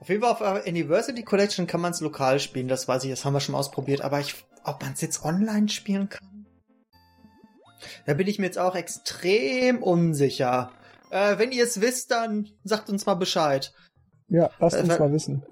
[0.00, 3.24] Auf jeden Fall auf Anniversary Collection kann man es lokal spielen, das weiß ich, das
[3.24, 6.46] haben wir schon ausprobiert, aber ich, ob man es jetzt online spielen kann?
[8.06, 10.72] Da bin ich mir jetzt auch extrem unsicher.
[11.10, 13.72] Äh, wenn ihr es wisst, dann sagt uns mal Bescheid.
[14.28, 15.44] Ja, lasst äh, uns mal wissen.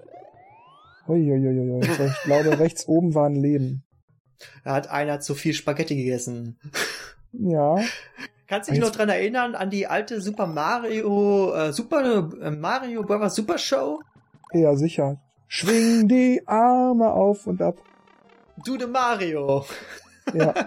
[1.07, 1.81] Uiuiuiui.
[1.81, 3.83] Ich glaube, rechts oben war ein Leben.
[4.63, 6.59] Da hat einer zu viel Spaghetti gegessen.
[7.39, 7.77] Ja.
[8.47, 13.03] Kannst du dich noch dran erinnern an die alte Super Mario, äh, Super äh, Mario
[13.03, 13.35] Bros.
[13.35, 13.99] Super Show?
[14.53, 15.19] Ja, sicher.
[15.47, 17.75] Schwing die Arme auf und ab.
[18.65, 19.65] Du de Mario.
[20.33, 20.53] Ja.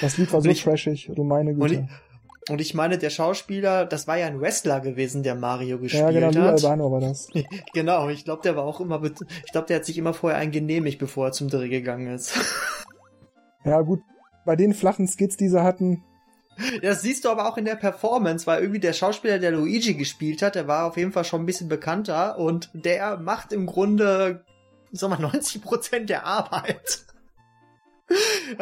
[0.00, 1.64] Das Lied war so ich, trashig, du meine Güte.
[1.64, 5.80] Und ich, und ich meine, der Schauspieler, das war ja ein Wrestler gewesen, der Mario
[5.80, 6.14] gespielt hat.
[6.14, 6.62] Ja, genau, hat.
[6.62, 7.28] Albano war das.
[7.74, 11.00] genau, ich glaube, der war auch immer, ich glaube, der hat sich immer vorher eingenehmigt,
[11.00, 12.38] bevor er zum Dreh gegangen ist.
[13.64, 14.00] ja, gut.
[14.44, 16.02] Bei den flachen Skits, die sie hatten,
[16.82, 20.42] das siehst du aber auch in der Performance, weil irgendwie der Schauspieler, der Luigi gespielt
[20.42, 24.44] hat, der war auf jeden Fall schon ein bisschen bekannter und der macht im Grunde,
[24.92, 27.04] sag mal, 90 Prozent der Arbeit.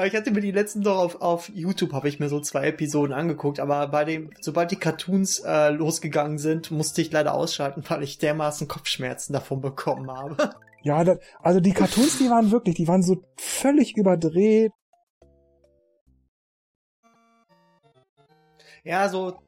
[0.07, 3.12] Ich hatte mir die letzten doch auf, auf YouTube habe ich mir so zwei Episoden
[3.12, 8.05] angeguckt, aber bei dem, sobald die Cartoons äh, losgegangen sind, musste ich leider ausschalten, weil
[8.05, 10.37] ich dermaßen Kopfschmerzen davon bekommen habe.
[10.85, 14.73] Ja, das, also die Cartoons, die waren wirklich, die waren so völlig überdreht,
[18.85, 19.40] ja, so,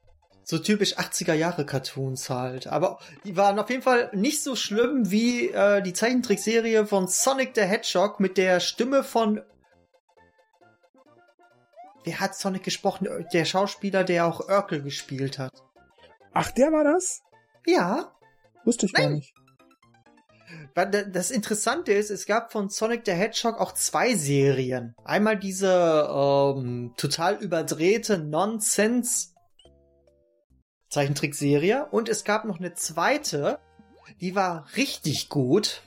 [0.43, 2.67] so typisch 80er Jahre Cartoons halt.
[2.67, 7.51] Aber die waren auf jeden Fall nicht so schlimm wie äh, die Zeichentrickserie von Sonic
[7.55, 9.41] the Hedgehog mit der Stimme von
[12.05, 13.07] Wer hat Sonic gesprochen?
[13.33, 15.51] Der Schauspieler, der auch Urkel gespielt hat.
[16.33, 17.23] Ach, der war das?
[17.65, 18.15] Ja.
[18.63, 19.03] Wusste ich Nein.
[19.03, 19.33] gar nicht.
[20.73, 24.93] Das Interessante ist, es gab von Sonic the Hedgehog auch zwei Serien.
[25.03, 29.29] Einmal diese ähm, total überdrehte Nonsense
[30.89, 33.59] Zeichentrickserie und es gab noch eine zweite,
[34.21, 35.81] die war richtig gut,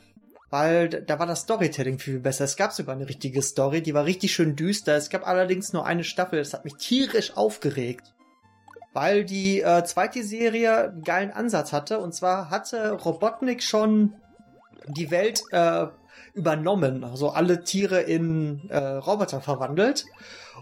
[0.50, 2.44] weil da war das Storytelling viel besser.
[2.44, 4.96] Es gab sogar eine richtige Story, die war richtig schön düster.
[4.96, 8.14] Es gab allerdings nur eine Staffel, das hat mich tierisch aufgeregt
[8.94, 12.00] weil die äh, zweite Serie einen geilen Ansatz hatte.
[12.00, 14.14] Und zwar hatte Robotnik schon
[14.88, 15.86] die Welt äh,
[16.34, 20.06] übernommen, also alle Tiere in äh, Roboter verwandelt.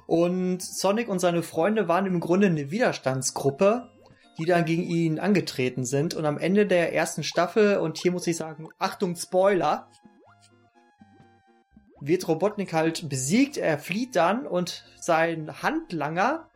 [0.07, 3.91] Und Sonic und seine Freunde waren im Grunde eine Widerstandsgruppe,
[4.39, 6.15] die dann gegen ihn angetreten sind.
[6.15, 9.89] Und am Ende der ersten Staffel, und hier muss ich sagen, Achtung, Spoiler,
[12.01, 16.49] wird Robotnik halt besiegt, er flieht dann und sein Handlanger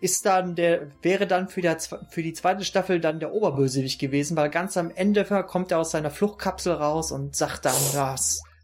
[0.00, 4.36] ist dann der, wäre dann für, der, für die zweite Staffel dann der Oberbösewicht gewesen,
[4.36, 8.16] weil ganz am Ende kommt er aus seiner Fluchtkapsel raus und sagt dann, ja,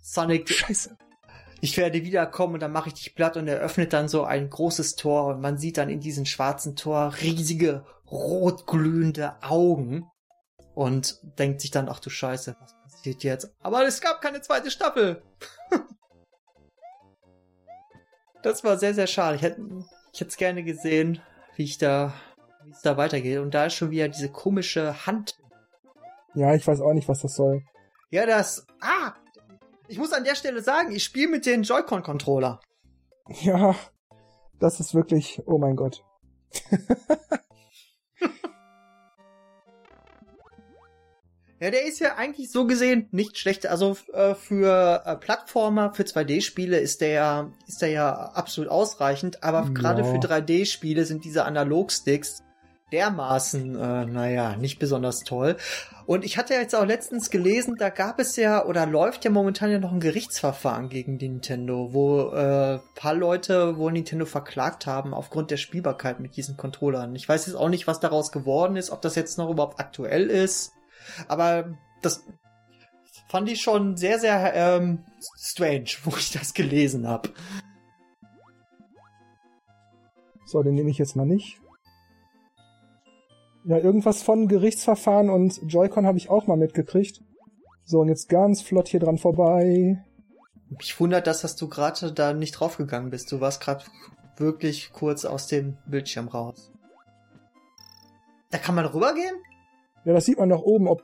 [0.02, 0.96] Sonic, Scheiße.
[1.60, 4.48] ich werde wiederkommen und dann mache ich dich platt und er öffnet dann so ein
[4.48, 10.08] großes Tor und man sieht dann in diesem schwarzen Tor riesige rotglühende Augen
[10.74, 13.50] und denkt sich dann, ach du Scheiße, was passiert jetzt?
[13.62, 15.22] Aber es gab keine zweite Staffel.
[18.42, 19.36] das war sehr, sehr schade.
[19.36, 19.60] Ich hätte
[20.20, 21.20] es gerne gesehen,
[21.56, 22.12] wie ich da,
[22.64, 23.38] wie es da weitergeht.
[23.38, 25.38] Und da ist schon wieder diese komische Hand.
[26.34, 27.62] Ja, ich weiß auch nicht, was das soll.
[28.10, 28.66] Ja, das.
[28.80, 29.14] Ah!
[29.88, 32.60] Ich muss an der Stelle sagen, ich spiele mit den Joy-Con-Controller.
[33.40, 33.74] Ja,
[34.58, 35.42] das ist wirklich.
[35.46, 36.04] Oh mein Gott.
[41.58, 43.66] Ja, der ist ja eigentlich so gesehen nicht schlecht.
[43.66, 49.42] Also äh, für äh, Plattformer, für 2D-Spiele ist der ist der ja absolut ausreichend.
[49.42, 49.68] Aber ja.
[49.70, 52.42] gerade für 3D-Spiele sind diese Analog-Sticks
[52.92, 55.56] dermaßen, äh, naja, nicht besonders toll.
[56.06, 59.72] Und ich hatte jetzt auch letztens gelesen, da gab es ja oder läuft ja momentan
[59.72, 65.50] ja noch ein Gerichtsverfahren gegen Nintendo, wo äh, paar Leute wohl Nintendo verklagt haben aufgrund
[65.50, 67.16] der Spielbarkeit mit diesen Controllern.
[67.16, 70.30] Ich weiß jetzt auch nicht, was daraus geworden ist, ob das jetzt noch überhaupt aktuell
[70.30, 70.75] ist,
[71.28, 72.24] aber das
[73.28, 75.04] fand ich schon sehr, sehr ähm,
[75.38, 77.30] strange, wo ich das gelesen habe.
[80.46, 81.60] So, den nehme ich jetzt mal nicht.
[83.64, 87.20] Ja, irgendwas von Gerichtsverfahren und Joy-Con habe ich auch mal mitgekriegt.
[87.84, 90.04] So, und jetzt ganz flott hier dran vorbei.
[90.68, 93.30] Mich wundert das, dass du gerade da nicht draufgegangen bist.
[93.32, 93.84] Du warst gerade
[94.36, 96.72] wirklich kurz aus dem Bildschirm raus.
[98.50, 99.36] Da kann man rübergehen?
[100.06, 100.88] Ja, das sieht man doch oben.
[100.88, 101.02] Ob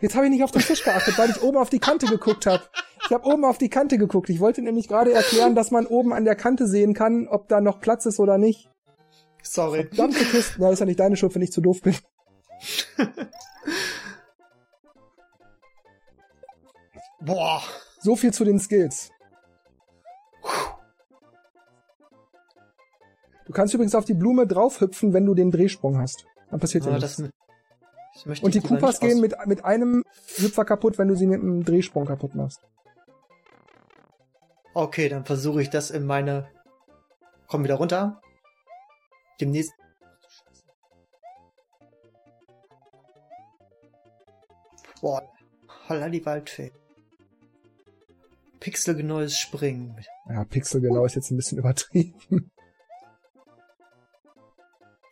[0.00, 2.44] Jetzt habe ich nicht auf den Fisch geachtet, weil ich oben auf die Kante geguckt
[2.46, 2.62] habe.
[3.04, 4.28] Ich habe oben auf die Kante geguckt.
[4.28, 7.60] Ich wollte nämlich gerade erklären, dass man oben an der Kante sehen kann, ob da
[7.60, 8.68] noch Platz ist oder nicht.
[9.42, 9.86] Sorry.
[9.86, 10.62] Verdammte Kisten.
[10.62, 11.96] Ja, ist ja nicht deine Schuld, wenn ich zu doof bin.
[17.20, 17.62] Boah.
[18.00, 19.10] So viel zu den Skills.
[23.46, 26.26] Du kannst übrigens auf die Blume draufhüpfen, wenn du den Drehsprung hast.
[26.50, 27.16] Dann passiert ja Aber nichts.
[27.16, 27.30] das,
[28.42, 30.04] Und die Koopas gehen mit, mit einem
[30.36, 32.60] Hüpfer kaputt, wenn du sie mit einem Drehsprung kaputt machst.
[34.74, 36.48] Okay, dann versuche ich das in meine.
[37.46, 38.20] Komm wieder runter.
[39.40, 39.72] Demnächst.
[45.00, 45.22] Boah,
[45.88, 46.72] holla die Waldfee.
[48.60, 49.96] Pixelgenaues Springen.
[50.28, 52.52] Ja, pixelgenau ist jetzt ein bisschen übertrieben.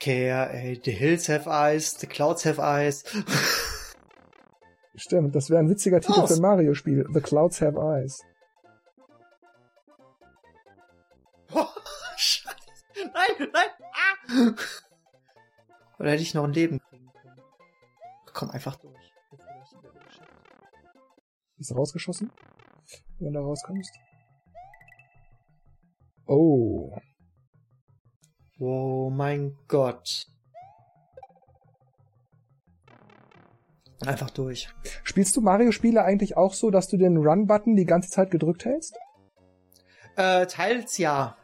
[0.00, 3.04] Care, ey, the hills have eyes, the clouds have eyes.
[4.96, 6.26] Stimmt, das wäre ein witziger Titel Oh.
[6.26, 7.06] für ein Mario-Spiel.
[7.12, 8.20] The Clouds Have Eyes.
[11.52, 11.66] Oh,
[12.16, 12.54] Scheiße.
[13.12, 13.68] Nein, nein.
[13.92, 14.54] Ah.
[15.98, 17.40] Oder hätte ich noch ein Leben kriegen können.
[18.32, 19.12] Komm einfach durch.
[21.56, 22.30] Bist du rausgeschossen?
[23.18, 23.92] Wenn du rauskommst.
[26.26, 26.96] Oh.
[28.60, 30.26] Oh mein Gott.
[34.04, 34.68] Einfach durch.
[35.02, 38.98] Spielst du Mario-Spiele eigentlich auch so, dass du den Run-Button die ganze Zeit gedrückt hältst?
[40.16, 41.36] Äh, teils ja.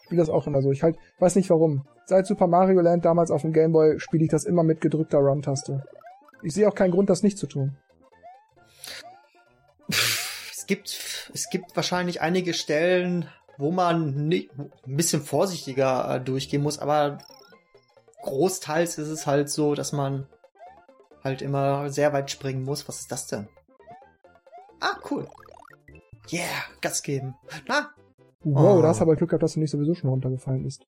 [0.00, 0.72] Ich spiele das auch immer so.
[0.72, 1.86] Ich halt, weiß nicht warum.
[2.06, 5.18] Seit Super Mario Land damals auf dem Game Boy spiele ich das immer mit gedrückter
[5.18, 5.84] Run-Taste.
[6.42, 7.76] Ich sehe auch keinen Grund, das nicht zu tun.
[9.88, 16.62] Es gibt, es gibt wahrscheinlich einige Stellen, wo man nicht, ein bisschen vorsichtiger äh, durchgehen
[16.62, 17.18] muss, aber
[18.22, 20.26] großteils ist es halt so, dass man
[21.22, 22.86] halt immer sehr weit springen muss.
[22.88, 23.48] Was ist das denn?
[24.80, 25.26] Ah, cool.
[26.30, 26.44] Yeah,
[26.80, 27.34] Gas geben.
[27.66, 27.90] Na,
[28.46, 28.82] Wow, Oh.
[28.82, 30.86] da hast du aber Glück gehabt, dass du nicht sowieso schon runtergefallen bist.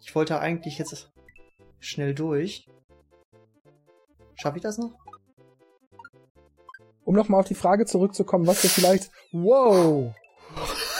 [0.00, 1.10] ich wollte eigentlich jetzt
[1.78, 2.66] schnell durch.
[4.34, 4.92] Schaffe ich das noch?
[7.04, 10.14] Um nochmal auf die Frage zurückzukommen, was wir vielleicht, wow,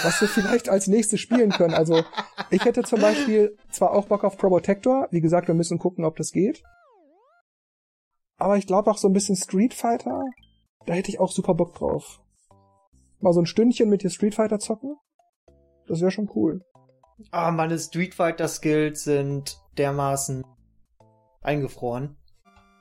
[0.02, 1.74] was wir vielleicht als nächstes spielen können.
[1.74, 2.02] Also,
[2.50, 5.08] ich hätte zum Beispiel zwar auch Bock auf Probotector.
[5.10, 6.62] Wie gesagt, wir müssen gucken, ob das geht.
[8.36, 10.24] Aber ich glaube auch so ein bisschen Street Fighter,
[10.86, 12.20] da hätte ich auch super Bock drauf.
[13.20, 14.96] Mal so ein Stündchen mit dir Street Fighter zocken.
[15.86, 16.64] Das wäre schon cool.
[17.30, 20.42] Ah, meine Street Fighter Skills sind dermaßen
[21.42, 22.16] eingefroren.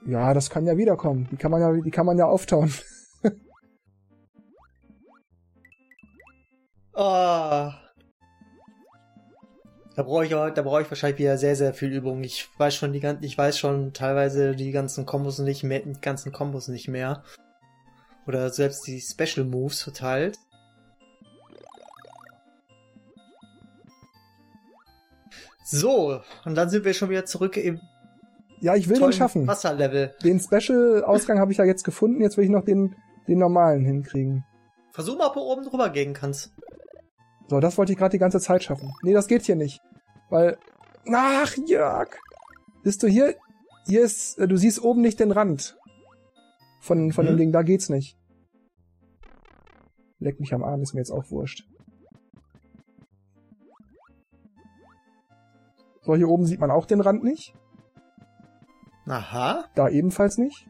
[0.06, 1.28] Ja, das kann ja wiederkommen.
[1.32, 2.74] Die kann man ja, die kann man ja auftauen.
[7.00, 7.76] Ah.
[9.96, 12.24] Da brauche ich, da brauche ich wahrscheinlich wieder sehr, sehr viel Übung.
[12.26, 15.94] Ich weiß schon die ganzen, ich weiß schon teilweise die ganzen Kombos nicht mehr, die
[16.02, 17.24] ganzen Kombos nicht mehr.
[18.28, 20.38] Oder selbst die Special Moves verteilt.
[25.64, 27.80] So, und dann sind wir schon wieder zurück im
[28.60, 29.48] Ja, ich will den schaffen.
[29.48, 30.16] Wasserlevel.
[30.22, 32.22] Den Special-Ausgang habe ich ja jetzt gefunden.
[32.22, 32.94] Jetzt will ich noch den,
[33.28, 34.44] den normalen hinkriegen.
[34.92, 36.52] Versuch mal, ob du oben drüber gehen kannst.
[37.50, 38.94] So, das wollte ich gerade die ganze Zeit schaffen.
[39.02, 39.82] Nee, das geht hier nicht.
[40.30, 40.58] Weil.
[41.12, 42.10] Ach, Jörg!
[42.84, 43.36] Bist du hier?
[43.88, 44.38] Hier ist.
[44.38, 45.78] äh, Du siehst oben nicht den Rand.
[46.82, 47.38] Von, von dem Hm?
[47.38, 48.18] Ding, da geht's nicht.
[50.20, 51.66] Leck mich am Arm, ist mir jetzt auch wurscht.
[56.02, 57.54] So, hier oben sieht man auch den Rand nicht.
[59.08, 59.66] Aha.
[59.76, 60.68] Da ebenfalls nicht.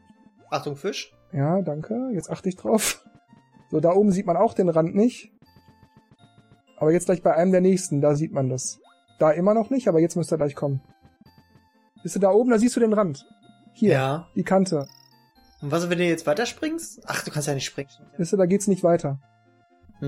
[0.49, 1.13] Achtung, Fisch.
[1.31, 2.09] Ja, danke.
[2.13, 3.05] Jetzt achte ich drauf.
[3.69, 5.31] So, da oben sieht man auch den Rand nicht.
[6.79, 8.79] Aber jetzt gleich bei einem der nächsten, da sieht man das.
[9.19, 10.81] Da immer noch nicht, aber jetzt müsste er gleich kommen.
[12.03, 13.25] Bist du da oben, da siehst du den Rand.
[13.73, 14.27] Hier, Ja.
[14.35, 14.87] die Kante.
[15.61, 17.01] Und was, wenn du jetzt weiterspringst?
[17.05, 17.89] Ach, du kannst ja nicht springen.
[18.17, 19.19] Siehst du, da geht's nicht weiter.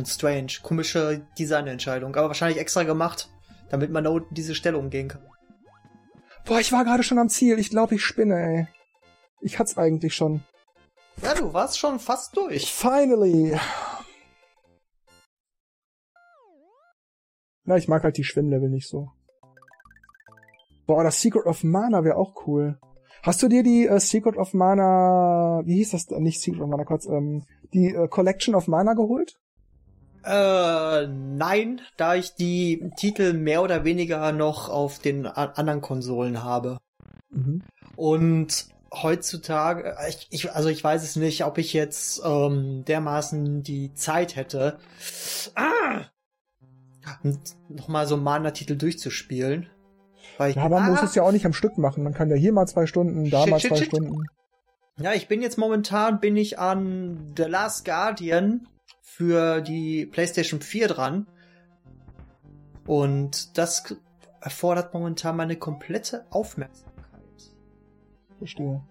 [0.05, 3.30] Strange, komische Designentscheidung, aber wahrscheinlich extra gemacht,
[3.69, 5.22] damit man da unten diese Stelle umgehen kann.
[6.45, 7.59] Boah, ich war gerade schon am Ziel.
[7.59, 8.67] Ich glaube, ich spinne, ey.
[9.41, 10.43] Ich hat's eigentlich schon.
[11.22, 12.72] Ja, du warst schon fast durch.
[12.72, 13.59] Finally.
[17.64, 19.09] Na, ich mag halt die Schwimmlevel nicht so.
[20.88, 22.78] Boah, das Secret of Mana wäre auch cool.
[23.24, 26.09] Hast du dir die äh, Secret of Mana, wie hieß das?
[26.09, 27.43] Nicht Secret of Mana, kurz, ähm,
[27.74, 29.38] die äh, Collection of Mana geholt?
[30.24, 36.78] Äh, nein, da ich die Titel mehr oder weniger noch auf den anderen Konsolen habe.
[37.30, 37.64] Mhm.
[37.95, 43.93] Und heutzutage, ich, ich, also ich weiß es nicht, ob ich jetzt ähm, dermaßen die
[43.93, 44.78] Zeit hätte,
[45.55, 46.05] ah,
[47.70, 49.70] nochmal so Mana-Titel durchzuspielen.
[50.38, 52.04] Weil ich, ja, man ah, muss es ja auch nicht am Stück machen.
[52.04, 54.24] Man kann ja hier mal zwei Stunden, da shit, mal zwei shit, Stunden.
[54.99, 58.68] Ja, ich bin jetzt momentan bin ich an The Last Guardian
[59.02, 61.28] für die PlayStation 4 dran.
[62.86, 63.95] Und das
[64.41, 66.95] erfordert momentan meine komplette Aufmerksamkeit.
[68.38, 68.82] Verstehe.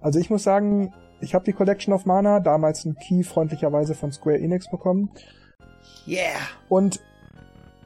[0.00, 4.12] Also ich muss sagen, ich habe die Collection of Mana damals ein Key freundlicherweise von
[4.12, 5.10] Square Enix bekommen.
[6.06, 6.38] Yeah.
[6.68, 7.00] Und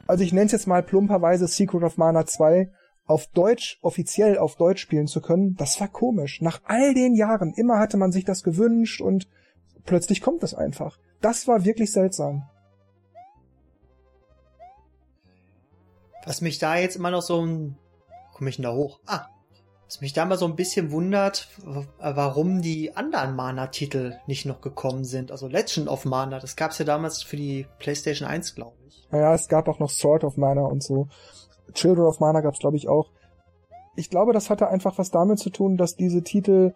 [0.07, 2.71] also ich nenne es jetzt mal plumperweise Secret of Mana 2
[3.05, 6.41] auf Deutsch, offiziell auf Deutsch spielen zu können, das war komisch.
[6.41, 9.27] Nach all den Jahren, immer hatte man sich das gewünscht und
[9.85, 10.97] plötzlich kommt es einfach.
[11.21, 12.43] Das war wirklich seltsam.
[16.25, 17.77] Was mich da jetzt immer noch so ein...
[18.33, 18.99] Komme ich denn da hoch?
[19.05, 19.27] Ah,
[19.87, 21.47] was mich da mal so ein bisschen wundert,
[21.99, 25.31] warum die anderen Mana-Titel nicht noch gekommen sind.
[25.31, 29.07] Also Legend of Mana, das gab's ja damals für die PlayStation 1, glaube ich.
[29.11, 31.07] Naja, es gab auch noch Sword of Mana und so.
[31.73, 33.11] Children of Mana gab's, glaube ich, auch.
[33.95, 36.73] Ich glaube, das hatte einfach was damit zu tun, dass diese Titel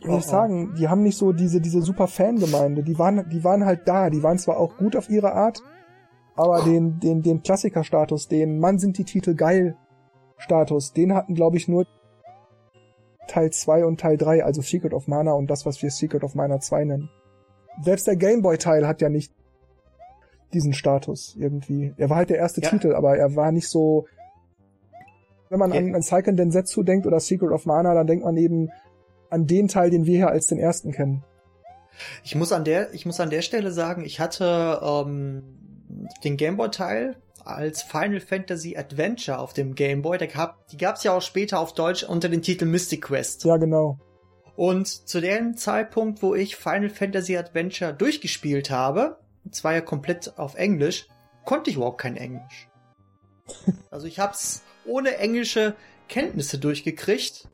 [0.00, 0.30] wie soll ich oh, oh.
[0.30, 2.82] sagen, die haben nicht so diese, diese super Fangemeinde.
[2.82, 4.10] Die waren, die waren halt da.
[4.10, 5.62] Die waren zwar auch gut auf ihre Art,
[6.36, 9.76] aber den, den, den Klassikerstatus, den Mann sind die Titel geil
[10.38, 11.86] Status, den hatten, glaube ich, nur
[13.26, 16.34] Teil 2 und Teil 3, also Secret of Mana und das, was wir Secret of
[16.34, 17.10] Mana 2 nennen.
[17.82, 19.32] Selbst der Gameboy-Teil hat ja nicht
[20.52, 21.92] diesen Status irgendwie.
[21.96, 22.70] Er war halt der erste ja.
[22.70, 24.06] Titel, aber er war nicht so.
[25.48, 25.78] Wenn man ja.
[25.78, 28.70] an, an Seiken Densetsu denkt oder Secret of Mana, dann denkt man eben
[29.30, 31.24] an den Teil, den wir hier als den ersten kennen.
[32.22, 35.42] Ich muss an der, ich muss an der Stelle sagen, ich hatte ähm,
[36.24, 37.16] den Gameboy-Teil
[37.46, 40.18] als Final Fantasy Adventure auf dem Game Boy.
[40.26, 43.44] Gab, die gab es ja auch später auf Deutsch unter dem Titel Mystic Quest.
[43.44, 43.98] Ja, genau.
[44.56, 49.18] Und zu dem Zeitpunkt, wo ich Final Fantasy Adventure durchgespielt habe,
[49.50, 51.08] zwar ja komplett auf Englisch,
[51.44, 52.68] konnte ich überhaupt kein Englisch.
[53.90, 55.76] also ich hab's ohne englische
[56.08, 57.48] Kenntnisse durchgekriegt.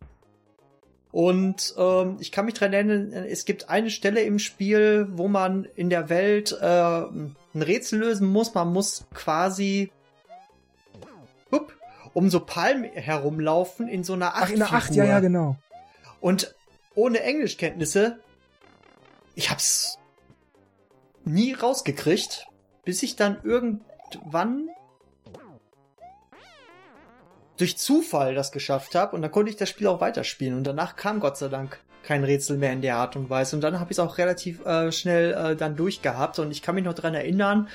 [1.13, 5.67] Und ähm, ich kann mich dran erinnern, es gibt eine Stelle im Spiel, wo man
[5.77, 8.55] in der Welt äh, ein Rätsel lösen muss.
[8.55, 9.93] Man muss quasi
[11.51, 11.75] hup,
[12.15, 14.45] um so Palmen herumlaufen in so einer Acht.
[14.45, 15.57] Ach, in einer Acht, ja, ja, genau.
[16.23, 16.55] Und
[16.95, 18.19] ohne Englischkenntnisse,
[19.35, 19.99] ich hab's
[21.25, 22.47] nie rausgekriegt,
[22.85, 24.71] bis ich dann irgendwann
[27.63, 30.97] durch Zufall das geschafft habe und dann konnte ich das Spiel auch weiterspielen und danach
[30.97, 33.93] kam Gott sei Dank kein Rätsel mehr in der Art und Weise und dann habe
[33.93, 37.15] ich es auch relativ äh, schnell äh, dann durchgehabt und ich kann mich noch dran
[37.15, 37.69] erinnern,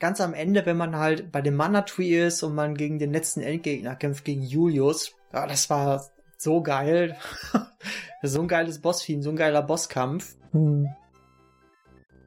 [0.00, 3.12] ganz am Ende, wenn man halt bei dem Mana Tree ist und man gegen den
[3.12, 6.06] letzten Endgegner kämpft gegen Julius, ja, das war
[6.38, 7.16] so geil.
[8.22, 10.36] so ein geiles Boss-Theme, so ein geiler Bosskampf.
[10.52, 10.88] Hm.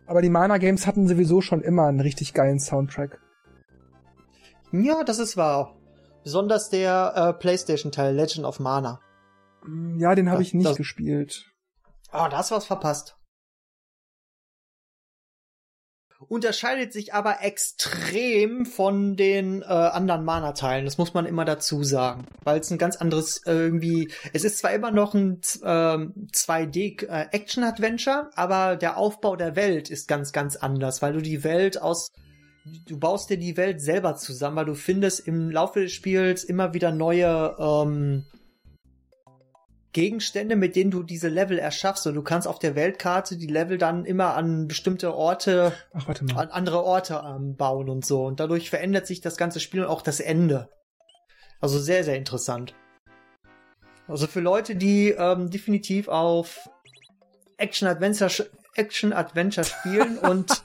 [0.06, 3.20] Aber die Mana Games hatten sowieso schon immer einen richtig geilen Soundtrack.
[4.72, 5.79] Ja, das ist wahr.
[6.24, 9.00] Besonders der äh, PlayStation-Teil Legend of Mana.
[9.98, 11.52] Ja, den habe ich nicht das, gespielt.
[12.12, 13.16] Oh, da hast du was verpasst.
[16.28, 20.84] Unterscheidet sich aber extrem von den äh, anderen Mana-Teilen.
[20.84, 22.26] Das muss man immer dazu sagen.
[22.44, 24.12] Weil es ein ganz anderes äh, irgendwie.
[24.34, 30.34] Es ist zwar immer noch ein äh, 2D-Action-Adventure, aber der Aufbau der Welt ist ganz,
[30.34, 32.12] ganz anders, weil du die Welt aus
[32.86, 36.74] du baust dir die Welt selber zusammen, weil du findest im Laufe des Spiels immer
[36.74, 38.26] wieder neue ähm,
[39.92, 42.06] Gegenstände, mit denen du diese Level erschaffst.
[42.06, 46.50] Und du kannst auf der Weltkarte die Level dann immer an bestimmte Orte, Ach, an
[46.50, 48.26] andere Orte ähm, bauen und so.
[48.26, 50.70] Und dadurch verändert sich das ganze Spiel und auch das Ende.
[51.60, 52.74] Also sehr, sehr interessant.
[54.08, 56.70] Also für Leute, die ähm, definitiv auf
[57.58, 58.30] Action-Adventure
[58.80, 60.64] Action-Adventure spielen und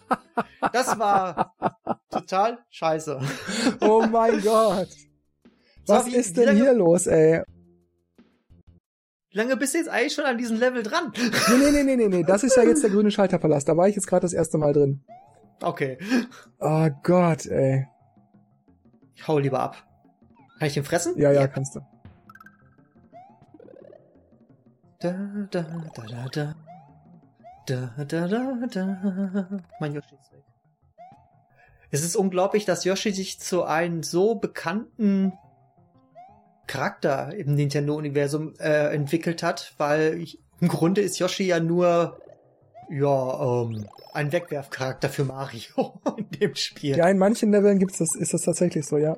[0.72, 1.54] das war
[2.10, 3.20] total scheiße.
[3.80, 4.88] Oh mein Gott.
[5.86, 7.42] Was wie, ist denn lange, hier los, ey?
[9.30, 11.12] Wie lange bist du jetzt eigentlich schon an diesem Level dran?
[11.16, 12.22] Nee, nee, nee, nee, nee, nee.
[12.22, 13.68] Das ist ja jetzt der grüne Schalterpalast.
[13.68, 15.02] Da war ich jetzt gerade das erste Mal drin.
[15.60, 15.98] Okay.
[16.60, 17.86] Oh Gott, ey.
[19.16, 19.76] Ich hau lieber ab.
[20.58, 21.18] Kann ich den fressen?
[21.18, 21.80] Ja, ja, kannst du.
[25.00, 25.12] Da,
[25.50, 25.62] da,
[25.94, 26.54] da, da, da.
[27.66, 29.48] Da, da, da, da.
[29.80, 30.42] Mein Yoshi ist weg.
[31.90, 35.32] Es ist unglaublich, dass Yoshi sich zu einem so bekannten
[36.66, 42.18] Charakter im Nintendo-Universum äh, entwickelt hat, weil ich, im Grunde ist Yoshi ja nur
[42.90, 46.96] ja, ähm, ein Wegwerfcharakter für Mario in dem Spiel.
[46.96, 49.16] Ja, in manchen Leveln gibt's das, ist das tatsächlich so, ja.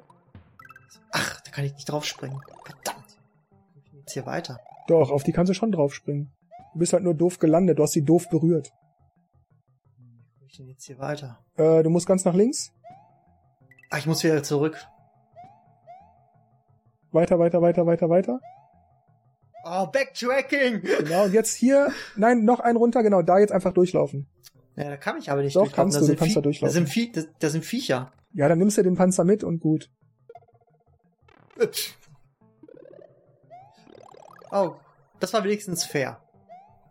[1.10, 2.40] Ach, da kann ich nicht draufspringen.
[2.64, 3.18] Verdammt.
[3.74, 4.60] Ich jetzt hier weiter.
[4.86, 6.30] Doch, auf die kannst du schon draufspringen.
[6.76, 8.70] Du bist halt nur doof gelandet, du hast sie doof berührt.
[9.96, 11.42] Wie komme ich denn jetzt hier weiter?
[11.56, 12.70] Äh, du musst ganz nach links.
[13.88, 14.86] Ach, ich muss wieder zurück.
[17.12, 18.40] Weiter, weiter, weiter, weiter, weiter.
[19.64, 20.82] Oh, Backtracking!
[20.82, 24.28] Genau, und jetzt hier, nein, noch einen runter, genau, da jetzt einfach durchlaufen.
[24.76, 25.92] Ja, da kann ich aber nicht Doch, durchlaufen.
[25.92, 26.74] kannst Da du, du kannst da durchlaufen.
[26.74, 28.12] Da sind, Vie da, da sind Viecher.
[28.34, 29.90] Ja, dann nimmst du den Panzer mit und gut.
[34.52, 34.74] Oh,
[35.20, 36.20] das war wenigstens fair.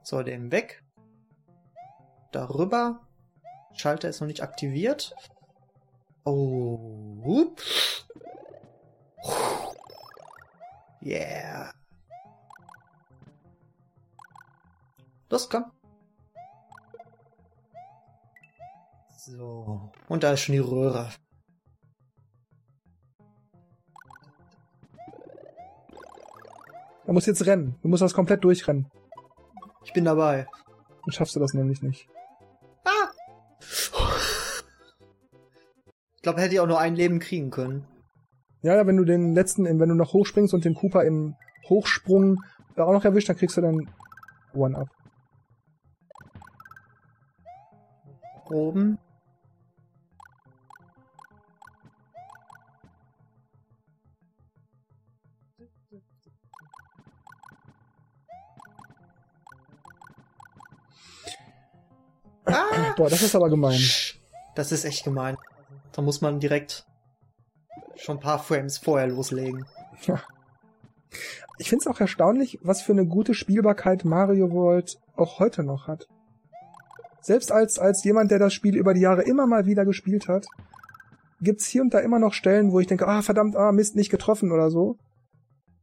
[0.06, 0.84] So, den weg.
[2.32, 3.02] Darüber.
[3.74, 5.16] Schalter ist noch nicht aktiviert.
[6.26, 7.24] Oh.
[7.26, 7.60] Hup.
[11.02, 11.72] Yeah.
[15.32, 15.72] Los, komm.
[19.18, 19.92] So.
[20.08, 21.10] Und da ist schon die Röhre.
[27.08, 27.80] Musst du jetzt rennen.
[27.82, 28.92] Du musst das komplett durchrennen.
[29.86, 30.48] Ich bin dabei.
[31.06, 32.10] Dann schaffst du das nämlich nicht.
[32.84, 33.10] Ah!
[36.16, 37.88] Ich glaube, hätte ich auch nur ein Leben kriegen können.
[38.64, 41.36] Ja, ja, wenn du den letzten, wenn du noch hochspringst und den Cooper im
[41.70, 42.38] Hochsprung
[42.76, 43.90] auch noch erwischt, dann kriegst du dann
[44.54, 44.88] One-Up.
[48.50, 48.98] Oben.
[62.46, 62.94] Ah!
[62.96, 63.80] Boah, das ist aber gemein.
[64.56, 65.38] Das ist echt gemein.
[65.92, 66.86] Da muss man direkt
[67.96, 69.66] schon ein paar Frames vorher loslegen.
[71.58, 76.08] Ich find's auch erstaunlich, was für eine gute Spielbarkeit Mario World auch heute noch hat.
[77.22, 80.46] Selbst als, als jemand, der das Spiel über die Jahre immer mal wieder gespielt hat,
[81.42, 84.12] gibt's hier und da immer noch Stellen, wo ich denke, ah, verdammt, ah, Mist, nicht
[84.12, 84.98] getroffen oder so.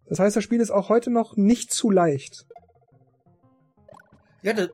[0.06, 2.46] Das heißt, das Spiel ist auch heute noch nicht zu leicht.
[4.42, 4.68] Ja, das,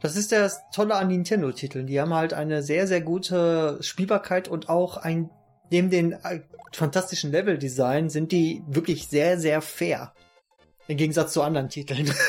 [0.00, 1.86] das ist das Tolle an Nintendo-Titeln.
[1.86, 5.30] Die haben halt eine sehr, sehr gute Spielbarkeit und auch ein,
[5.70, 6.40] neben den äh,
[6.72, 10.12] fantastischen Level-Design sind die wirklich sehr, sehr fair.
[10.88, 12.10] Im Gegensatz zu anderen Titeln.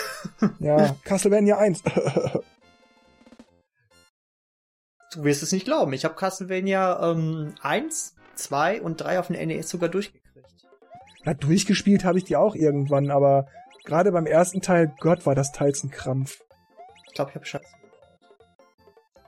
[0.59, 1.83] Ja, Castlevania 1.
[5.13, 5.91] Du wirst es nicht glauben.
[5.91, 10.25] Ich habe Castlevania ähm, 1, 2 und 3 auf dem NES sogar durchgekriegt.
[11.25, 13.47] Na, durchgespielt habe ich die auch irgendwann, aber
[13.83, 16.39] gerade beim ersten Teil, Gott, war das teils ein Krampf.
[17.11, 17.75] Ich glaube, ich habe Scheiße.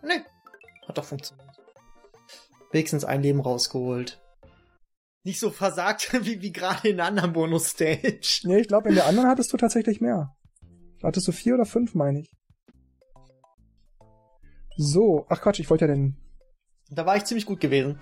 [0.03, 0.23] Nee,
[0.88, 1.49] hat doch funktioniert.
[2.71, 4.21] Wenigstens ein Leben rausgeholt.
[5.25, 8.43] Nicht so versagt wie, wie gerade in der anderen Bonus-Stage.
[8.45, 10.34] Nee, ich glaube, in der anderen hattest du tatsächlich mehr.
[11.01, 12.31] Da hattest du vier oder fünf, meine ich.
[14.77, 16.15] So, ach Quatsch, ich wollte ja den.
[16.89, 17.99] Da war ich ziemlich gut gewesen.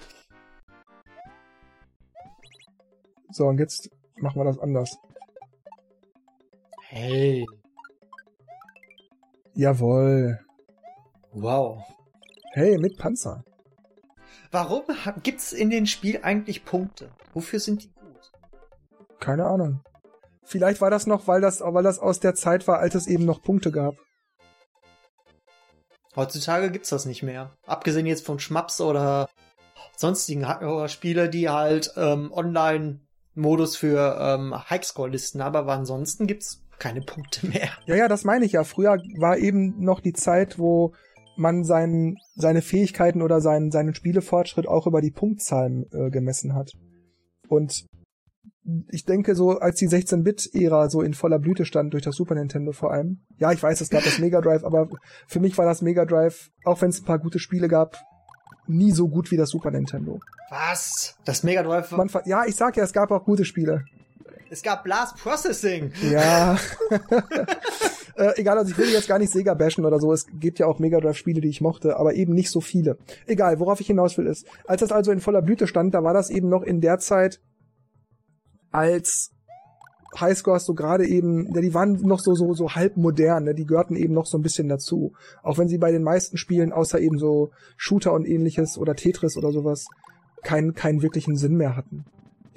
[3.32, 4.96] So, und jetzt machen wir das anders.
[6.84, 7.48] Hey.
[9.54, 10.40] Jawohl.
[11.34, 11.84] Wow.
[12.54, 13.44] Hey, mit Panzer.
[14.52, 14.84] Warum
[15.24, 17.12] gibt's in dem Spiel eigentlich Punkte?
[17.34, 18.32] Wofür sind die gut?
[19.20, 19.82] Keine Ahnung.
[20.44, 23.26] Vielleicht war das noch, weil das, weil das aus der Zeit war, als es eben
[23.26, 23.96] noch Punkte gab.
[26.16, 27.56] Heutzutage gibt's das nicht mehr.
[27.66, 29.30] Abgesehen jetzt von Schmaps oder
[29.96, 36.61] sonstigen Ha- oder Spiele, die halt ähm, Online-Modus für ähm, Highscore-Listen haben, aber ansonsten gibt's
[36.82, 37.70] keine Punkte mehr.
[37.86, 38.64] Ja, ja, das meine ich ja.
[38.64, 40.94] Früher war eben noch die Zeit, wo
[41.38, 46.72] man sein, seine Fähigkeiten oder seinen, seinen Spielefortschritt auch über die Punktzahlen äh, gemessen hat.
[47.48, 47.86] Und
[48.90, 52.72] ich denke, so als die 16-Bit-Ära so in voller Blüte stand, durch das Super Nintendo
[52.72, 53.22] vor allem.
[53.38, 54.90] Ja, ich weiß, es gab das Mega Drive, aber
[55.28, 57.98] für mich war das Mega Drive, auch wenn es ein paar gute Spiele gab,
[58.68, 60.20] nie so gut wie das Super Nintendo.
[60.50, 61.16] Was?
[61.26, 61.92] Das Mega Drive.
[61.92, 63.86] Man, ja, ich sag ja, es gab auch gute Spiele.
[64.50, 65.92] Es gab Blast Processing.
[66.12, 66.58] Ja.
[68.16, 70.12] äh, egal, also ich will jetzt gar nicht Sega bashen oder so.
[70.12, 72.98] Es gibt ja auch Mega Drive Spiele, die ich mochte, aber eben nicht so viele.
[73.26, 76.14] Egal, worauf ich hinaus will ist, als das also in voller Blüte stand, da war
[76.14, 77.40] das eben noch in der Zeit,
[78.72, 79.32] als
[80.20, 83.56] Highscores so gerade eben, ja, die waren noch so so so halb modern, ne?
[83.56, 85.14] die gehörten eben noch so ein bisschen dazu.
[85.42, 89.38] Auch wenn sie bei den meisten Spielen außer eben so Shooter und ähnliches oder Tetris
[89.38, 89.86] oder sowas
[90.44, 92.06] keinen, keinen wirklichen Sinn mehr hatten.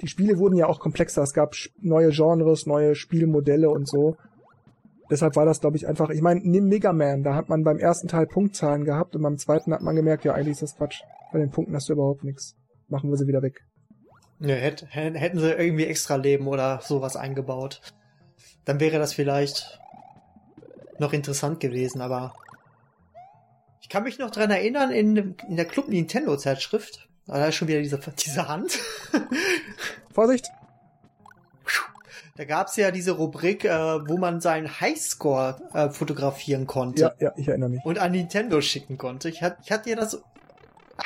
[0.01, 1.23] Die Spiele wurden ja auch komplexer.
[1.23, 4.17] Es gab neue Genres, neue Spielmodelle und so.
[5.09, 6.09] Deshalb war das, glaube ich, einfach.
[6.09, 9.37] Ich meine, nimm Mega Man, da hat man beim ersten Teil Punktzahlen gehabt und beim
[9.37, 11.01] zweiten hat man gemerkt, ja, eigentlich ist das Quatsch.
[11.31, 12.55] Bei den Punkten hast du überhaupt nichts.
[12.87, 13.63] Machen wir sie wieder weg.
[14.39, 17.81] Ja, hätten sie irgendwie extra Leben oder sowas eingebaut.
[18.65, 19.79] Dann wäre das vielleicht
[20.99, 22.33] noch interessant gewesen, aber
[23.81, 27.67] ich kann mich noch dran erinnern, in, in der Club Nintendo Zeitschrift, da ist schon
[27.67, 28.79] wieder diese, diese Hand.
[30.13, 30.45] Vorsicht!
[32.37, 37.01] Da gab's ja diese Rubrik, äh, wo man seinen Highscore äh, fotografieren konnte.
[37.01, 37.85] Ja, ja, ich erinnere mich.
[37.85, 39.29] Und an Nintendo schicken konnte.
[39.29, 40.21] Ich, hat, ich hatte ja das.
[40.97, 41.03] Ah!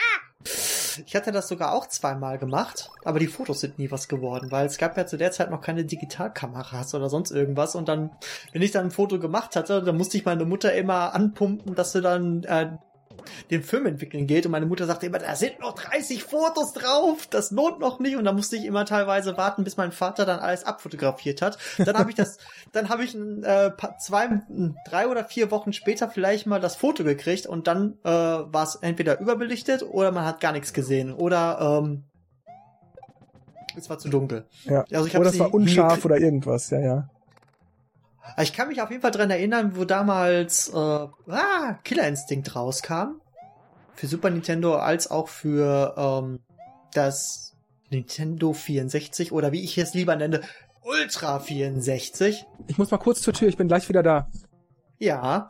[1.05, 4.65] Ich hatte das sogar auch zweimal gemacht, aber die Fotos sind nie was geworden, weil
[4.65, 7.75] es gab ja zu der Zeit noch keine Digitalkameras oder sonst irgendwas.
[7.75, 8.09] Und dann,
[8.51, 11.91] wenn ich dann ein Foto gemacht hatte, dann musste ich meine Mutter immer anpumpen, dass
[11.91, 12.71] sie dann äh,
[13.51, 17.27] den Film entwickeln geht und meine Mutter sagte immer, da sind noch 30 Fotos drauf,
[17.29, 20.39] das lohnt noch nicht und da musste ich immer teilweise warten, bis mein Vater dann
[20.39, 21.57] alles abfotografiert hat.
[21.77, 22.37] Dann habe ich das,
[22.71, 24.41] dann habe ich äh, zwei,
[24.87, 28.75] drei oder vier Wochen später vielleicht mal das Foto gekriegt und dann äh, war es
[28.75, 32.03] entweder überbelichtet oder man hat gar nichts gesehen oder ähm,
[33.75, 34.45] es war zu dunkel.
[34.65, 34.85] Ja.
[34.91, 37.09] Also ich oder es war unscharf oder irgendwas, ja, ja.
[38.41, 43.21] Ich kann mich auf jeden Fall dran erinnern, wo damals äh, ah, Killer Instinct rauskam.
[43.95, 46.39] Für Super Nintendo als auch für ähm,
[46.93, 47.55] das
[47.89, 50.41] Nintendo 64 oder wie ich es lieber nenne,
[50.83, 52.45] Ultra 64.
[52.67, 54.29] Ich muss mal kurz zur Tür, ich bin gleich wieder da.
[54.97, 55.49] Ja.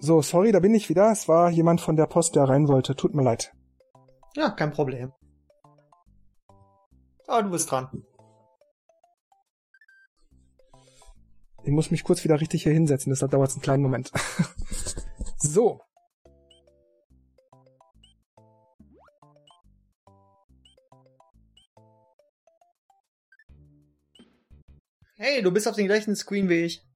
[0.00, 1.10] So, sorry, da bin ich wieder.
[1.10, 2.94] Es war jemand von der Post, der rein wollte.
[2.94, 3.52] Tut mir leid.
[4.36, 5.12] Ja, kein Problem.
[7.26, 8.04] Aber du bist dran.
[11.64, 14.12] Ich muss mich kurz wieder richtig hier hinsetzen, deshalb dauert es einen kleinen Moment.
[15.36, 15.80] so.
[25.16, 26.86] Hey, du bist auf dem gleichen Screen wie ich.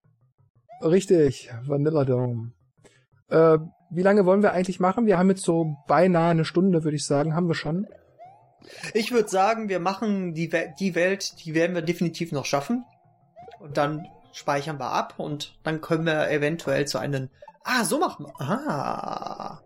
[0.80, 2.52] Richtig, Vanilla Dome.
[3.32, 3.58] Äh,
[3.90, 5.06] wie lange wollen wir eigentlich machen?
[5.06, 7.34] Wir haben jetzt so beinahe eine Stunde, würde ich sagen.
[7.34, 7.86] Haben wir schon.
[8.94, 12.84] Ich würde sagen, wir machen die, We die Welt, die werden wir definitiv noch schaffen.
[13.58, 17.30] Und dann speichern wir ab und dann können wir eventuell zu einem.
[17.64, 18.40] Ah, so machen wir.
[18.40, 19.60] Ah.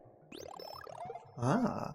[1.37, 1.95] Ah.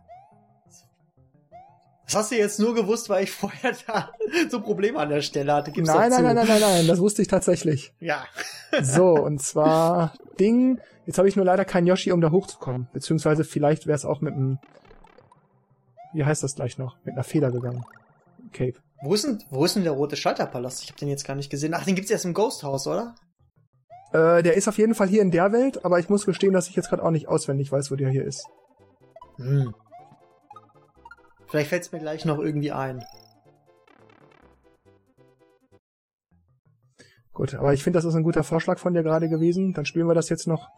[2.12, 4.12] Das hast du jetzt nur gewusst, weil ich vorher da
[4.50, 5.72] so Probleme an der Stelle hatte.
[5.72, 7.94] Gib's nein, nein, nein, nein, nein, nein, das wusste ich tatsächlich.
[8.00, 8.26] Ja.
[8.82, 10.80] so, und zwar Ding.
[11.06, 12.88] Jetzt habe ich nur leider keinen Yoshi, um da hochzukommen.
[12.94, 14.60] Beziehungsweise vielleicht wäre es auch mit einem.
[16.14, 16.98] Wie heißt das gleich noch?
[17.06, 17.86] Mit einer Feder gegangen.
[18.52, 18.76] Cape.
[19.02, 20.84] Wo ist denn, wo ist denn der rote Schalterpalast?
[20.84, 21.74] Ich habe den jetzt gar nicht gesehen.
[21.74, 23.16] Ach, den gibt's erst im Ghost House, oder?
[24.12, 26.68] Äh, der ist auf jeden Fall hier in der Welt, aber ich muss gestehen, dass
[26.68, 28.46] ich jetzt gerade auch nicht auswendig weiß, wo der hier ist.
[29.38, 29.74] Hm.
[31.52, 33.04] Vielleicht fällt es mir gleich noch irgendwie ein.
[37.34, 39.74] Gut, aber ich finde, das ist ein guter Vorschlag von dir gerade gewesen.
[39.74, 40.70] Dann spielen wir das jetzt noch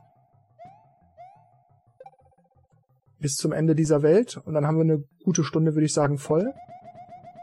[3.19, 6.17] bis zum Ende dieser Welt und dann haben wir eine gute Stunde, würde ich sagen,
[6.17, 6.51] voll.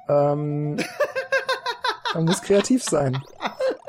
[0.09, 0.77] Ähm,
[2.15, 3.23] man muss kreativ sein.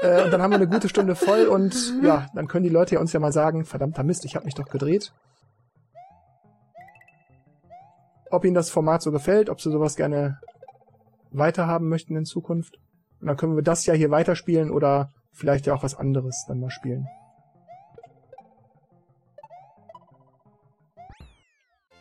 [0.01, 2.93] Äh, und dann haben wir eine gute Stunde voll und ja, dann können die Leute
[2.93, 5.11] ja uns ja mal sagen, verdammter Mist, ich habe mich doch gedreht.
[8.31, 10.39] Ob ihnen das Format so gefällt, ob sie sowas gerne
[11.31, 12.79] weiterhaben möchten in Zukunft.
[13.19, 16.59] Und dann können wir das ja hier weiterspielen oder vielleicht ja auch was anderes dann
[16.59, 17.07] mal spielen.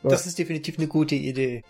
[0.02, 0.08] So.
[0.08, 1.62] Das ist definitiv eine gute Idee.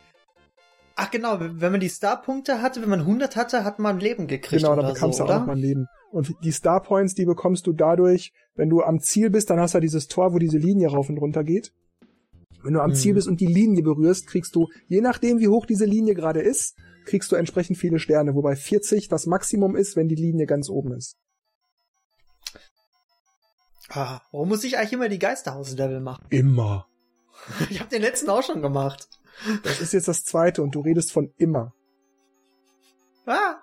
[0.94, 4.62] Ach genau, wenn man die Starpunkte hatte, wenn man 100 hatte, hat man Leben gekriegt
[4.62, 5.86] Genau, dann bekommst so, du auch nochmal Leben.
[6.12, 9.78] Und die Starpoints, die bekommst du dadurch, wenn du am Ziel bist, dann hast du
[9.78, 11.72] ja dieses Tor, wo diese Linie rauf und runter geht.
[12.62, 12.94] Wenn du am mhm.
[12.94, 16.40] Ziel bist und die Linie berührst, kriegst du, je nachdem wie hoch diese Linie gerade
[16.40, 20.68] ist, kriegst du entsprechend viele Sterne, wobei 40 das Maximum ist, wenn die Linie ganz
[20.68, 21.16] oben ist.
[23.88, 26.26] Ah, warum muss ich eigentlich immer die Geisterhaus-Level machen?
[26.30, 26.86] Immer.
[27.70, 29.08] Ich habe den letzten auch schon gemacht.
[29.62, 31.74] Das ist jetzt das zweite und du redest von immer.
[33.26, 33.60] Ah.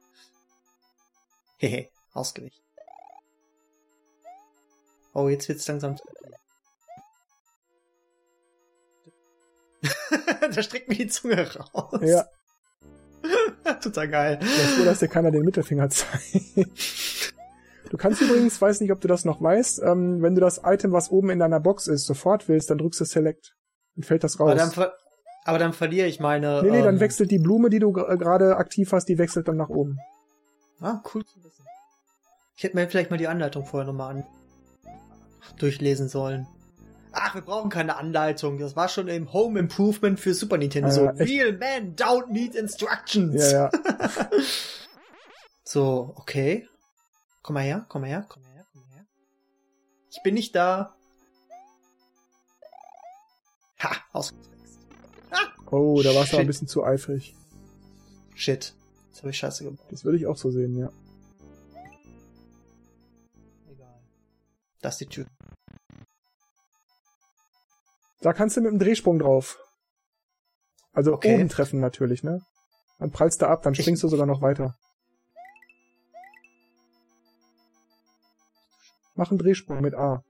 [1.58, 2.64] Hehe, ausgewichen.
[5.14, 5.96] Oh, jetzt wird's langsam.
[10.56, 12.00] da streckt mir die Zunge raus.
[12.02, 12.26] Ja.
[13.82, 14.40] Total geil.
[14.42, 17.34] Ich bin froh, dass dir keiner den Mittelfinger zeigt.
[17.90, 20.92] Du kannst übrigens, weiß nicht, ob du das noch weißt, ähm, wenn du das Item,
[20.92, 23.56] was oben in deiner Box ist, sofort willst, dann drückst du Select.
[23.96, 24.52] Dann fällt das raus.
[24.52, 24.94] Aber dann, ver
[25.46, 26.62] aber dann verliere ich meine.
[26.64, 29.48] nee, nee, dann ähm, wechselt die Blume, die du gr- gerade aktiv hast, die wechselt
[29.48, 29.98] dann nach oben.
[30.82, 31.66] Ah, cool zu wissen.
[32.56, 34.26] Ich hätte mir vielleicht mal die Anleitung vorher nochmal an
[35.58, 36.46] durchlesen sollen.
[37.20, 38.60] Ach, wir brauchen keine Anleitung.
[38.60, 40.90] Das war schon im Home Improvement für Super Nintendo.
[40.90, 41.32] Ah, so, ja, echt?
[41.32, 43.52] real men don't need instructions.
[43.52, 44.30] Ja, ja.
[45.64, 46.66] So, okay.
[47.42, 49.06] Komm mal her, komm mal her, komm mal her, komm mal her.
[50.10, 50.96] Ich bin nicht da.
[53.80, 54.80] Ha, ausgetrickst.
[55.70, 57.36] Oh, da warst du ein bisschen zu eifrig.
[58.34, 58.74] Shit.
[59.10, 59.86] Jetzt habe ich Scheiße gebaut.
[59.90, 60.90] Das würde ich auch so sehen, ja.
[63.70, 64.00] Egal.
[64.80, 65.26] Das ist die Tür.
[68.22, 69.60] Da kannst du mit dem Drehsprung drauf.
[70.94, 71.36] Also Okay.
[71.36, 72.42] oben treffen natürlich, ne?
[73.00, 74.76] Dann prallst du ab, dann Ich- springst du sogar noch weiter.
[79.16, 80.24] Mach einen Drehsprung mit A.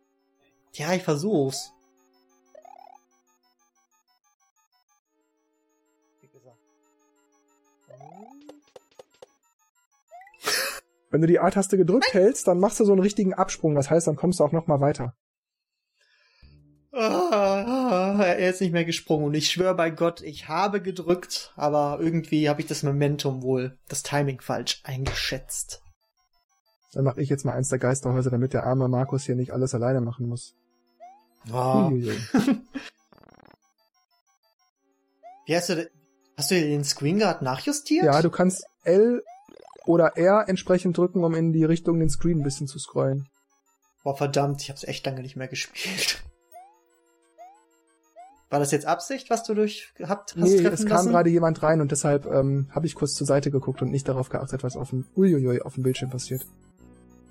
[0.73, 1.71] Ja, ich versuch's.
[11.09, 13.75] Wenn du die A-Taste gedrückt hältst, dann machst du so einen richtigen Absprung.
[13.75, 15.15] Das heißt, dann kommst du auch noch mal weiter.
[16.91, 17.36] Ah,
[18.25, 22.49] er ist nicht mehr gesprungen und ich schwöre bei Gott, ich habe gedrückt, aber irgendwie
[22.49, 25.81] habe ich das Momentum wohl, das Timing falsch eingeschätzt.
[26.93, 29.75] Dann mache ich jetzt mal eins der Geisterhäuser, damit der arme Markus hier nicht alles
[29.75, 30.55] alleine machen muss.
[31.51, 31.87] Ah.
[31.87, 32.17] Uiuiui.
[35.45, 35.89] Wie hast du
[36.35, 38.05] hast du den Screen Guard nachjustiert?
[38.05, 39.23] Ja, du kannst L
[39.85, 43.29] oder R entsprechend drücken, um in die Richtung den Screen ein bisschen zu scrollen.
[44.03, 46.23] Boah, verdammt, ich hab's echt lange nicht mehr gespielt.
[48.49, 51.09] War das jetzt Absicht, was du durch habt, hast Nee, es kam lassen?
[51.09, 54.29] gerade jemand rein und deshalb ähm, habe ich kurz zur Seite geguckt und nicht darauf
[54.29, 56.45] geachtet, was auf dem, uiuiui, auf dem Bildschirm passiert.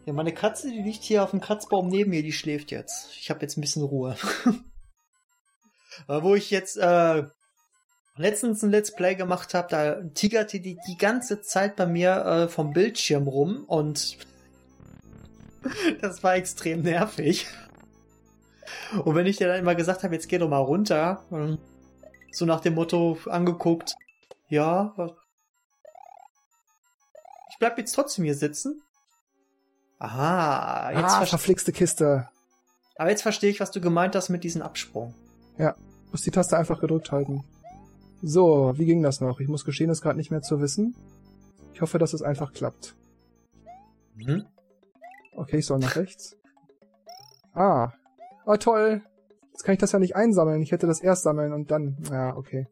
[0.05, 3.09] Ja, meine Katze, die liegt hier auf dem Kratzbaum neben mir, die schläft jetzt.
[3.19, 4.17] Ich habe jetzt ein bisschen Ruhe.
[6.07, 7.25] Aber wo ich jetzt äh,
[8.17, 12.49] letztens ein Let's Play gemacht habe, da tigerte die die ganze Zeit bei mir äh,
[12.49, 14.19] vom Bildschirm rum und
[16.03, 17.47] das war extrem nervig.
[19.05, 21.59] Und wenn ich dir dann immer gesagt habe, jetzt geh doch mal runter, ähm,
[22.31, 23.95] so nach dem Motto angeguckt,
[24.49, 24.95] ja,
[27.51, 28.83] ich bleib jetzt trotzdem hier sitzen.
[29.99, 32.29] Aha, jetzt ah, verflixte Kiste.
[32.97, 35.15] aber jetzt verstehe ich, was du gemeint hast mit diesem Absprung.
[36.17, 37.45] Muss die Taste einfach gedrückt halten.
[38.23, 39.41] So, wie ging das noch?
[39.41, 40.95] Ich muss gestehen, es gerade nicht mehr zu wissen.
[41.75, 42.95] Ich hoffe, dass es einfach klappt.
[44.15, 44.47] Mhm.
[45.35, 46.37] Okay, ich soll nach rechts.
[47.53, 47.93] Ah.
[48.47, 49.03] Oh, toll.
[49.51, 50.63] Jetzt kann ich das ja nicht einsammeln.
[50.63, 51.97] Ich hätte das erst sammeln und dann.
[52.11, 52.69] Ja, okay.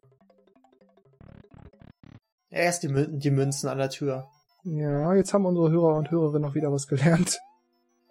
[2.49, 4.29] Erst die, Mün die Münzen an der Tür.
[4.63, 7.41] Ja, jetzt haben unsere Hörer und Hörerinnen noch wieder was gelernt.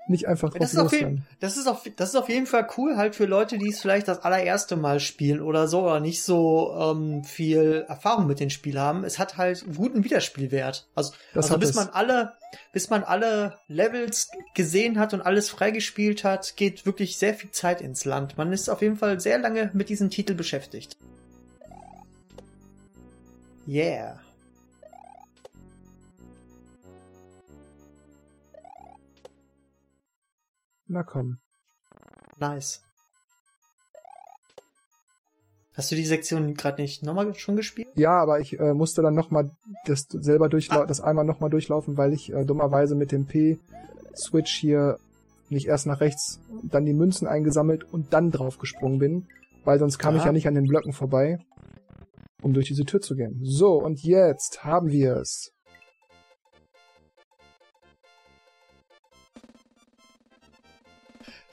[0.05, 2.67] Nicht einfach drauf Das ist, auf jeden, das, ist auf, das ist auf jeden Fall
[2.77, 6.23] cool, halt für Leute, die es vielleicht das allererste Mal spielen oder so, oder nicht
[6.23, 9.05] so ähm, viel Erfahrung mit dem Spiel haben.
[9.05, 10.89] Es hat halt einen guten Wiederspielwert.
[10.93, 11.75] Also, Das also bis es.
[11.75, 12.33] man alle,
[12.73, 17.79] bis man alle Levels gesehen hat und alles freigespielt hat, geht wirklich sehr viel Zeit
[17.79, 18.37] ins Land.
[18.37, 20.97] Man ist auf jeden Fall sehr lange mit diesem Titel beschäftigt.
[23.65, 24.22] Yeah.
[30.93, 31.39] Na komm.
[32.39, 32.81] Nice.
[35.75, 37.87] Hast du die Sektion gerade nicht nochmal schon gespielt?
[37.95, 39.49] Ja, aber ich äh, musste dann nochmal
[39.87, 40.85] das selber durchlau Ah.
[40.85, 44.99] das einmal nochmal durchlaufen, weil ich äh, dummerweise mit dem P-Switch hier
[45.49, 49.27] nicht erst nach rechts, dann die Münzen eingesammelt und dann draufgesprungen bin,
[49.63, 50.27] weil sonst kam ich Aha.
[50.27, 51.39] ja nicht an den Blöcken vorbei,
[52.43, 53.39] um durch diese Tür zu gehen.
[53.43, 55.53] So, und jetzt haben wir es.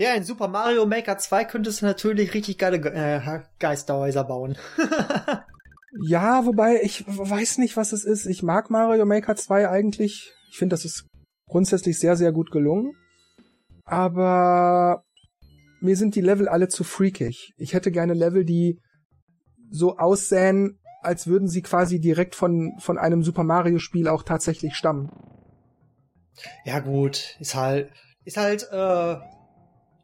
[0.01, 4.57] Ja, in Super Mario Maker 2 könntest du natürlich richtig geile Ge- äh, Geisterhäuser bauen.
[6.03, 8.25] Ja, wobei ich weiß nicht, was es ist.
[8.27, 10.33] Ich mag Mario Maker 2 eigentlich.
[10.49, 11.05] Ich finde, das ist
[11.49, 12.93] grundsätzlich sehr, sehr gut gelungen.
[13.85, 15.03] Aber
[15.81, 17.53] mir sind die Level alle zu freakig.
[17.57, 18.79] Ich hätte gerne Level, die
[19.69, 24.77] so aussähen, als würden sie quasi direkt von, von einem Super Mario Spiel auch tatsächlich
[24.77, 25.11] stammen.
[26.65, 27.91] ja gut, ist halt,
[28.25, 29.17] ist halt, äh,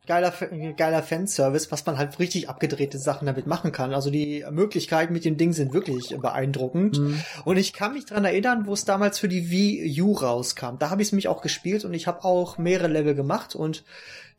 [0.07, 0.33] geiler,
[0.77, 3.95] geiler Fanservice, was man halt richtig abgedrehte Sachen damit machen kann.
[3.95, 6.97] Also die Möglichkeiten mit dem Ding sind wirklich beeindruckend.
[6.97, 7.21] Hm.
[7.45, 10.79] Und ich kann mich dran erinnern, wo es damals für die Wii U rauskam.
[10.79, 13.85] Da habe ich es mich auch gespielt und ich habe auch mehrere Level gemacht und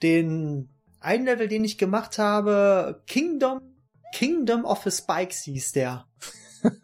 [0.04, 3.62] den ein Level, den ich gemacht habe, Kingdom
[4.14, 6.06] Kingdom of the Spikes hieß der.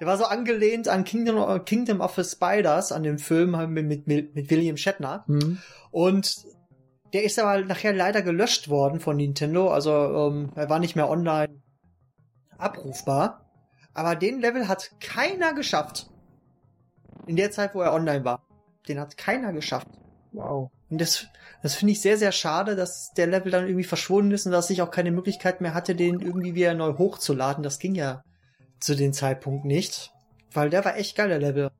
[0.00, 4.34] Der war so angelehnt an Kingdom, Kingdom of the Spiders, an dem Film mit, mit,
[4.34, 5.24] mit William Shatner.
[5.26, 5.58] Mhm.
[5.90, 6.46] Und
[7.12, 9.70] der ist aber nachher leider gelöscht worden von Nintendo.
[9.70, 11.60] Also ähm, er war nicht mehr online
[12.58, 13.50] abrufbar.
[13.94, 16.08] Aber den Level hat keiner geschafft.
[17.26, 18.46] In der Zeit, wo er online war.
[18.88, 19.88] Den hat keiner geschafft.
[20.32, 20.70] Wow.
[20.88, 21.26] Und das,
[21.62, 24.70] das finde ich sehr, sehr schade, dass der Level dann irgendwie verschwunden ist und dass
[24.70, 27.62] ich auch keine Möglichkeit mehr hatte, den irgendwie wieder neu hochzuladen.
[27.62, 28.22] Das ging ja
[28.78, 30.12] zu dem Zeitpunkt nicht.
[30.52, 31.70] Weil der war echt geil, der Level.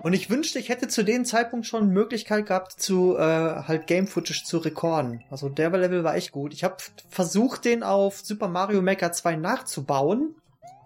[0.00, 4.06] Und ich wünschte, ich hätte zu dem Zeitpunkt schon Möglichkeit gehabt, zu äh, halt Game
[4.06, 5.24] Footage zu rekorden.
[5.30, 6.52] Also der Level war echt gut.
[6.52, 6.76] Ich habe
[7.08, 10.36] versucht, den auf Super Mario Maker 2 nachzubauen,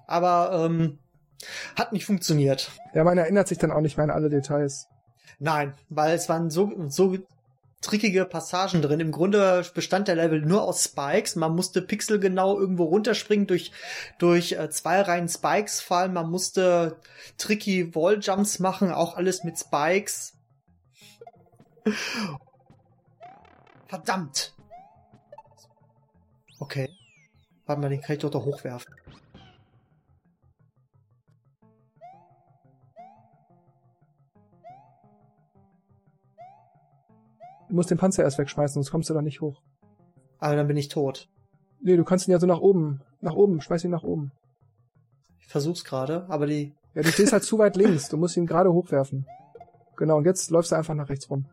[0.06, 0.98] aber ähm,
[1.76, 2.70] hat nicht funktioniert.
[2.94, 4.88] Ja, man erinnert sich dann auch nicht mehr an alle Details.
[5.38, 7.16] Nein, weil es waren so, so
[7.82, 9.00] trickige Passagen drin.
[9.00, 11.36] Im Grunde bestand der Level nur aus Spikes.
[11.36, 13.72] Man musste pixelgenau irgendwo runterspringen, durch,
[14.18, 16.14] durch äh, zwei Reihen Spikes fallen.
[16.14, 16.96] Man musste
[17.36, 20.34] tricky Walljumps machen, auch alles mit Spikes.
[23.88, 24.54] Verdammt!
[26.58, 26.88] Okay.
[27.66, 28.94] Warte mal, den kann ich doch da hochwerfen.
[37.72, 39.62] Du musst den Panzer erst wegschmeißen, sonst kommst du da nicht hoch.
[40.38, 41.30] Aber dann bin ich tot.
[41.80, 43.00] Nee, du kannst ihn ja so nach oben.
[43.22, 44.30] Nach oben, schmeiß ihn nach oben.
[45.40, 46.74] Ich versuch's gerade, aber die.
[46.94, 48.10] Ja, du stehst halt zu weit links.
[48.10, 49.26] Du musst ihn gerade hochwerfen.
[49.96, 51.46] Genau, und jetzt läufst du einfach nach rechts rum.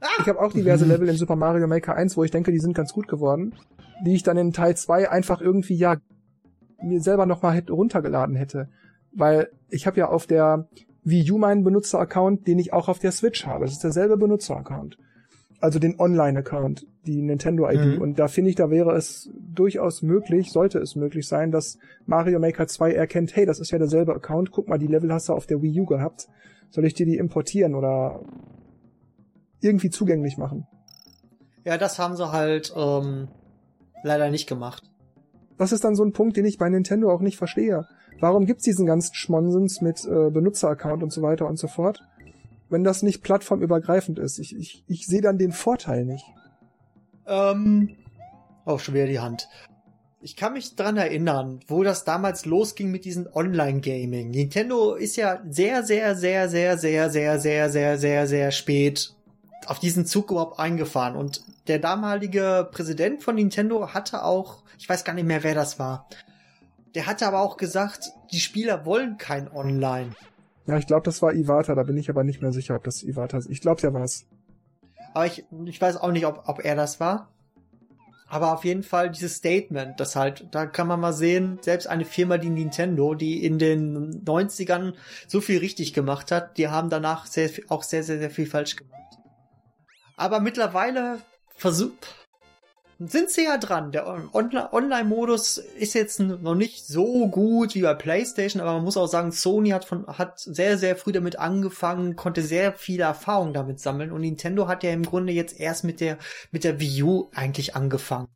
[0.00, 0.06] Ah!
[0.20, 2.72] Ich habe auch diverse Level in Super Mario Maker 1, wo ich denke, die sind
[2.72, 3.54] ganz gut geworden.
[4.06, 5.98] Die ich dann in Teil 2 einfach irgendwie, ja,
[6.82, 8.70] mir selber nochmal runtergeladen hätte.
[9.12, 10.66] Weil ich habe ja auf der
[11.04, 13.66] Wii U meinen Benutzer-Account, den ich auch auf der Switch habe.
[13.66, 14.96] Das ist derselbe Benutzer-Account
[15.60, 17.96] also den Online-Account, die Nintendo-ID.
[17.96, 18.02] Mhm.
[18.02, 22.38] Und da finde ich, da wäre es durchaus möglich, sollte es möglich sein, dass Mario
[22.40, 25.34] Maker 2 erkennt, hey, das ist ja derselbe Account, guck mal, die Level hast du
[25.34, 26.28] auf der Wii U gehabt.
[26.70, 28.20] Soll ich dir die importieren oder
[29.60, 30.66] irgendwie zugänglich machen?
[31.64, 33.28] Ja, das haben sie halt ähm,
[34.02, 34.84] leider nicht gemacht.
[35.58, 37.86] Das ist dann so ein Punkt, den ich bei Nintendo auch nicht verstehe.
[38.18, 42.02] Warum gibt's diesen ganzen Schmonsens mit äh, Benutzer-Account und so weiter und so fort?
[42.70, 44.38] Wenn das nicht plattformübergreifend ist.
[44.38, 46.24] Ich, ich, ich sehe dann den Vorteil nicht.
[47.26, 47.96] Ähm,
[48.64, 49.48] auch schwer die Hand.
[50.22, 54.30] Ich kann mich dran erinnern, wo das damals losging mit diesem Online-Gaming.
[54.30, 59.14] Nintendo ist ja sehr, sehr, sehr, sehr, sehr, sehr, sehr, sehr, sehr, sehr spät
[59.66, 61.16] auf diesen Zug überhaupt eingefahren.
[61.16, 65.78] Und der damalige Präsident von Nintendo hatte auch, ich weiß gar nicht mehr, wer das
[65.78, 66.08] war.
[66.94, 70.10] Der hatte aber auch gesagt, die Spieler wollen kein Online.
[70.70, 73.02] Ja, ich glaube, das war Iwata, da bin ich aber nicht mehr sicher, ob das
[73.02, 73.50] Iwata ist.
[73.50, 74.26] Ich glaube, der war's.
[75.14, 77.28] Aber ich, ich weiß auch nicht, ob, ob er das war.
[78.28, 82.04] Aber auf jeden Fall dieses Statement, das halt, da kann man mal sehen, selbst eine
[82.04, 84.94] Firma, die Nintendo, die in den 90ern
[85.26, 88.76] so viel richtig gemacht hat, die haben danach sehr, auch sehr, sehr, sehr viel falsch
[88.76, 89.18] gemacht.
[90.16, 91.18] Aber mittlerweile
[91.56, 92.14] versucht,
[93.02, 93.92] sind sie ja dran.
[93.92, 99.06] Der Online-Modus ist jetzt noch nicht so gut wie bei PlayStation, aber man muss auch
[99.06, 103.80] sagen, Sony hat von, hat sehr, sehr früh damit angefangen, konnte sehr viele Erfahrungen damit
[103.80, 106.18] sammeln und Nintendo hat ja im Grunde jetzt erst mit der,
[106.50, 108.28] mit der Wii U eigentlich angefangen.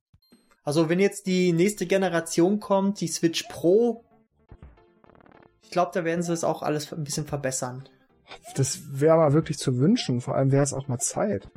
[0.62, 4.02] Also wenn jetzt die nächste Generation kommt, die Switch Pro,
[5.62, 7.86] ich glaube, da werden sie es auch alles ein bisschen verbessern.
[8.56, 11.50] Das wäre mal wirklich zu wünschen, vor allem wäre es auch mal Zeit.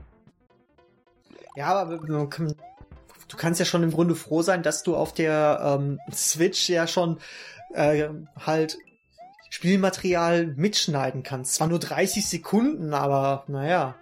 [1.55, 2.53] Ja, aber man kann,
[3.27, 6.87] du kannst ja schon im Grunde froh sein, dass du auf der ähm, Switch ja
[6.87, 7.19] schon
[7.73, 8.09] äh,
[8.45, 8.77] halt
[9.49, 11.55] Spielmaterial mitschneiden kannst.
[11.55, 13.95] Zwar nur 30 Sekunden, aber naja.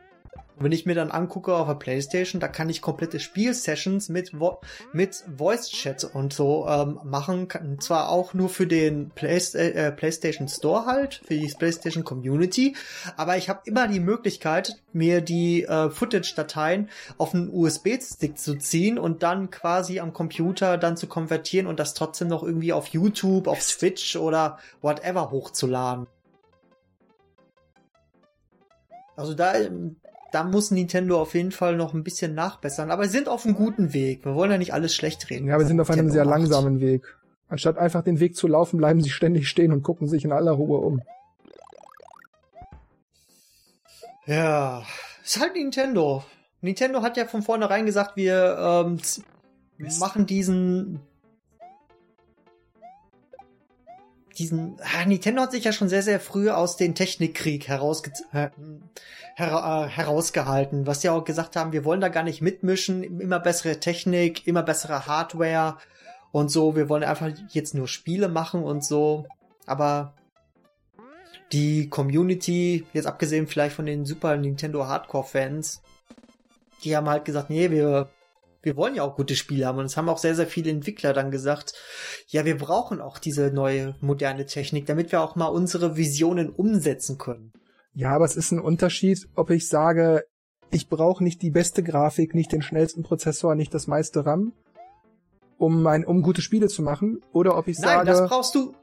[0.57, 4.61] Wenn ich mir dann angucke auf der Playstation, da kann ich komplette Spielsessions mit, Vo
[4.93, 7.49] mit Voice Chat und so ähm, machen.
[7.49, 12.75] Kann, zwar auch nur für den Play äh, PlayStation Store halt, für die PlayStation Community,
[13.17, 18.97] aber ich habe immer die Möglichkeit, mir die äh, Footage-Dateien auf einen USB-Stick zu ziehen
[18.97, 23.47] und dann quasi am Computer dann zu konvertieren und das trotzdem noch irgendwie auf YouTube,
[23.47, 26.07] auf Twitch oder whatever hochzuladen.
[29.15, 29.53] Also da
[30.35, 32.91] da muss Nintendo auf jeden Fall noch ein bisschen nachbessern.
[32.91, 34.25] Aber sie sind auf einem guten Weg.
[34.25, 35.47] Wir wollen ja nicht alles schlecht reden.
[35.47, 36.39] Ja, wir sind auf einem sehr macht.
[36.39, 37.03] langsamen Weg.
[37.47, 40.51] Anstatt einfach den Weg zu laufen, bleiben sie ständig stehen und gucken sich in aller
[40.51, 41.01] Ruhe um.
[44.25, 44.83] Ja,
[45.23, 46.25] ist halt Nintendo.
[46.59, 48.99] Nintendo hat ja von vornherein gesagt, wir ähm,
[49.99, 50.99] machen diesen
[54.37, 58.51] diesen, ah, Nintendo hat sich ja schon sehr, sehr früh aus dem Technikkrieg herausge her
[59.37, 59.41] äh,
[59.89, 64.47] herausgehalten, was ja auch gesagt haben, wir wollen da gar nicht mitmischen, immer bessere Technik,
[64.47, 65.77] immer bessere Hardware
[66.31, 69.25] und so, wir wollen einfach jetzt nur Spiele machen und so,
[69.65, 70.13] aber
[71.51, 75.81] die Community, jetzt abgesehen vielleicht von den Super Nintendo Hardcore-Fans,
[76.83, 78.09] die haben halt gesagt, nee, wir,
[78.65, 79.77] wir wollen ja auch gute Spiele haben.
[79.77, 81.73] Und es haben auch sehr, sehr viele Entwickler dann gesagt,
[82.27, 87.17] ja, wir brauchen auch diese neue moderne Technik, damit wir auch mal unsere Visionen umsetzen
[87.17, 87.53] können.
[87.93, 90.25] Ja, aber es ist ein Unterschied, ob ich sage,
[90.71, 94.51] ich brauche nicht die beste Grafik, nicht den schnellsten Prozessor, nicht das meiste RAM,
[95.57, 98.07] um mein, um gute Spiele zu machen, oder ob ich Nein, sage.
[98.07, 98.73] das brauchst du,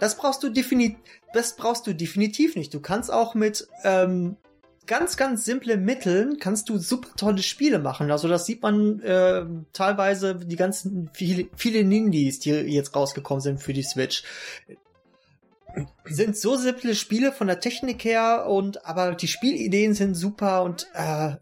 [0.00, 0.96] das brauchst du definitiv,
[1.34, 2.72] das brauchst du definitiv nicht.
[2.72, 4.36] Du kannst auch mit ähm,
[4.86, 8.10] ganz, ganz simple Mitteln kannst du super tolle Spiele machen.
[8.10, 13.62] Also das sieht man äh, teilweise die ganzen viele, viele Indies, die jetzt rausgekommen sind
[13.62, 14.24] für die Switch
[16.04, 20.86] sind so simple Spiele von der Technik her und aber die Spielideen sind super und
[20.94, 21.36] äh,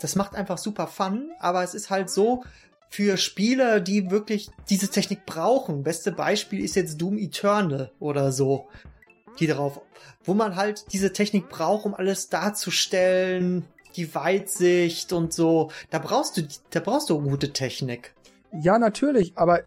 [0.00, 2.44] das macht einfach super Fun, aber es ist halt so
[2.88, 5.82] für Spieler, die wirklich diese Technik brauchen.
[5.82, 8.68] Beste Beispiel ist jetzt Doom Eternal oder so.
[9.38, 9.80] Die darauf,
[10.24, 13.64] wo man halt diese Technik braucht, um alles darzustellen,
[13.96, 15.70] die Weitsicht und so.
[15.90, 18.14] Da brauchst du, da brauchst du gute Technik.
[18.52, 19.64] Ja, natürlich, aber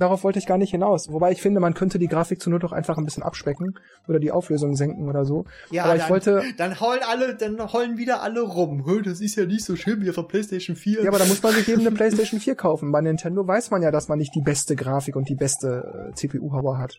[0.00, 1.12] darauf wollte ich gar nicht hinaus.
[1.12, 3.78] Wobei ich finde, man könnte die Grafik zu nur doch einfach ein bisschen abspecken
[4.08, 5.44] oder die Auflösung senken oder so.
[5.70, 6.42] Ja, Aber dann, ich wollte.
[6.56, 8.84] Dann heulen alle, dann heulen wieder alle rum.
[9.04, 11.02] Das ist ja nicht so schlimm wie auf der PlayStation 4.
[11.02, 12.90] Ja, aber da muss man sich eben eine PlayStation 4 kaufen.
[12.92, 16.14] Bei Nintendo weiß man ja, dass man nicht die beste Grafik und die beste äh,
[16.14, 16.98] CPU-Power hat.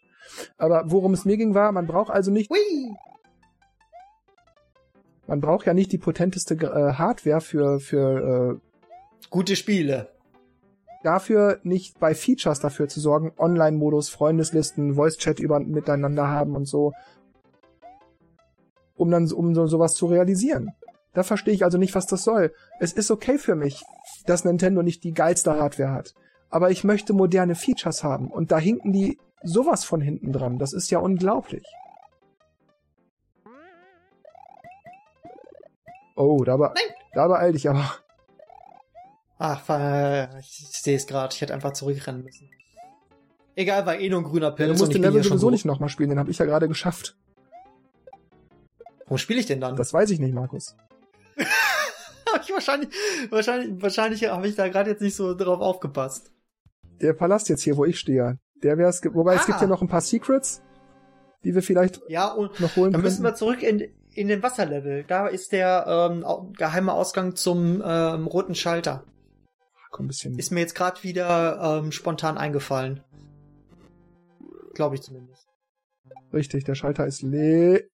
[0.57, 2.49] Aber worum es mir ging, war, man braucht also nicht.
[2.49, 2.93] Hui.
[5.27, 10.09] Man braucht ja nicht die potenteste äh, Hardware für für äh, gute Spiele
[11.03, 16.93] dafür nicht bei Features dafür zu sorgen, Online-Modus, Freundeslisten, Voice-Chat über miteinander haben und so,
[18.95, 20.73] um dann um so sowas zu realisieren.
[21.13, 22.53] Da verstehe ich also nicht, was das soll.
[22.79, 23.83] Es ist okay für mich,
[24.25, 26.13] dass Nintendo nicht die geilste Hardware hat,
[26.49, 30.59] aber ich möchte moderne Features haben und da hinken die sowas von hinten dran.
[30.59, 31.65] Das ist ja unglaublich.
[36.15, 36.73] Oh, da war,
[37.13, 37.95] da beeil dich aber.
[39.43, 41.33] Ach, ich sehe es gerade.
[41.33, 42.47] Ich hätte einfach zurückrennen müssen.
[43.55, 44.67] Egal, war eh nur ein grüner Pilz.
[44.67, 47.17] Ja, du musst den Level sowieso nicht nochmal spielen, den habe ich ja gerade geschafft.
[49.07, 49.75] Wo spiele ich denn dann?
[49.75, 50.75] Das weiß ich nicht, Markus.
[51.37, 52.89] ich wahrscheinlich,
[53.31, 56.31] wahrscheinlich, wahrscheinlich habe ich da gerade jetzt nicht so drauf aufgepasst.
[57.01, 59.39] Der Palast jetzt hier, wo ich stehe, der wär's, wobei ah.
[59.39, 60.61] es gibt ja noch ein paar Secrets,
[61.43, 65.03] die wir vielleicht ja, und noch holen Dann müssen wir zurück in, in den Wasserlevel.
[65.07, 69.03] Da ist der ähm, geheime Ausgang zum ähm, roten Schalter.
[69.91, 70.39] Komm, bisschen.
[70.39, 73.03] Ist mir jetzt gerade wieder ähm, spontan eingefallen.
[74.73, 75.47] Glaube ich zumindest.
[76.33, 77.89] Richtig, der Schalter ist le.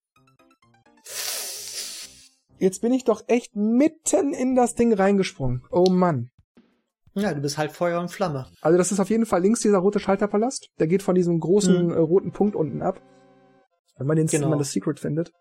[2.59, 5.63] Jetzt bin ich doch echt mitten in das Ding reingesprungen.
[5.71, 6.29] Oh Mann.
[7.13, 8.45] Ja, du bist halt Feuer und Flamme.
[8.61, 10.69] Also das ist auf jeden Fall links dieser rote Schalterpalast.
[10.79, 11.91] Der geht von diesem großen mhm.
[11.91, 13.01] äh, roten Punkt unten ab.
[13.97, 14.49] Wenn man den, genau.
[14.49, 15.31] man das Secret findet.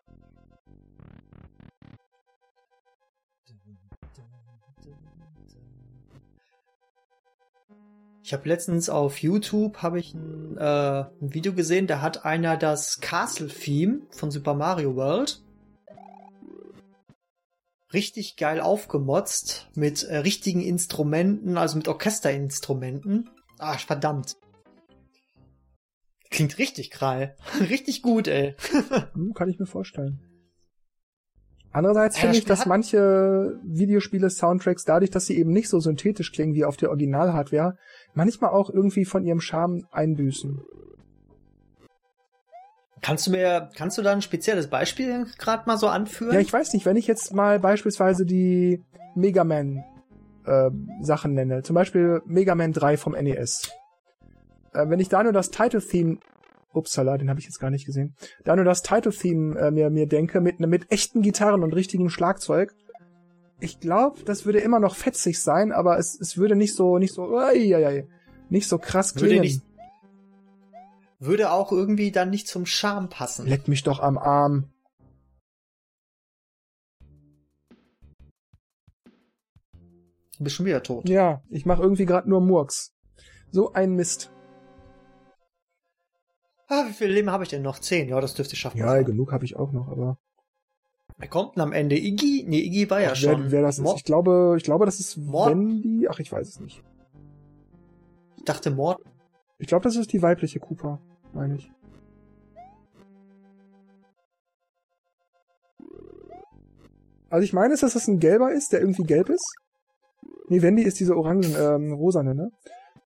[8.26, 12.56] Ich habe letztens auf YouTube habe ich ein, äh, ein, Video gesehen, da hat einer
[12.56, 15.44] das Castle Theme von Super Mario World
[17.92, 23.30] richtig geil aufgemotzt mit äh, richtigen Instrumenten, also mit Orchesterinstrumenten.
[23.58, 24.36] Ah, verdammt.
[26.28, 27.36] Klingt richtig geil.
[27.60, 28.56] richtig gut, ey.
[29.12, 30.18] hm, kann ich mir vorstellen.
[31.76, 36.64] Andererseits finde ich, dass manche Videospiele-Soundtracks dadurch, dass sie eben nicht so synthetisch klingen wie
[36.64, 37.76] auf der Original-Hardware,
[38.14, 40.58] manchmal auch irgendwie von ihrem Charme einbüßen.
[43.02, 46.32] Kannst du mir, kannst du da ein spezielles Beispiel gerade mal so anführen?
[46.32, 48.82] Ja, ich weiß nicht, wenn ich jetzt mal beispielsweise die
[49.14, 49.84] Mega Man
[50.46, 50.70] äh,
[51.02, 53.70] Sachen nenne, zum Beispiel Mega Man 3 vom NES.
[54.72, 56.20] Äh, wenn ich da nur das Title-Theme
[56.76, 58.14] Upsala, den habe ich jetzt gar nicht gesehen.
[58.44, 62.74] Da nur das Title-Theme äh, mir, mir denke, mit, mit echten Gitarren und richtigem Schlagzeug.
[63.58, 67.14] Ich glaube, das würde immer noch fetzig sein, aber es, es würde nicht so, nicht
[67.14, 68.08] so, ui, ui, ui,
[68.50, 69.36] nicht so krass klingen.
[69.36, 69.62] Würde, nicht,
[71.18, 73.46] würde auch irgendwie dann nicht zum Charme passen.
[73.46, 74.70] Leck mich doch am Arm.
[80.38, 81.08] Du bist schon wieder tot.
[81.08, 82.92] Ja, ich mache irgendwie gerade nur Murks.
[83.50, 84.30] So ein Mist.
[86.68, 87.78] Ah, wie viele Leben habe ich denn noch?
[87.78, 88.08] Zehn.
[88.08, 88.78] Ja, das dürfte ich schaffen.
[88.78, 90.18] Ja, genug habe ich auch noch, aber.
[91.18, 91.96] Wer kommt denn am Ende?
[91.96, 92.44] Iggy?
[92.46, 93.44] Nee, Iggy war ja ach, schon.
[93.44, 93.94] Wer, wer das Mord?
[93.94, 94.00] ist?
[94.00, 95.50] Ich glaube, ich glaube, das ist Mord?
[95.50, 96.08] Wendy.
[96.10, 96.82] Ach, ich weiß es nicht.
[98.36, 99.00] Ich dachte Mord.
[99.58, 101.00] Ich glaube, das ist die weibliche Cooper,
[101.32, 101.70] meine ich.
[107.30, 109.54] Also ich meine, dass das ein gelber ist, der irgendwie gelb ist.
[110.48, 112.50] Nee, Wendy ist diese orangen, ähm, rosane, ne?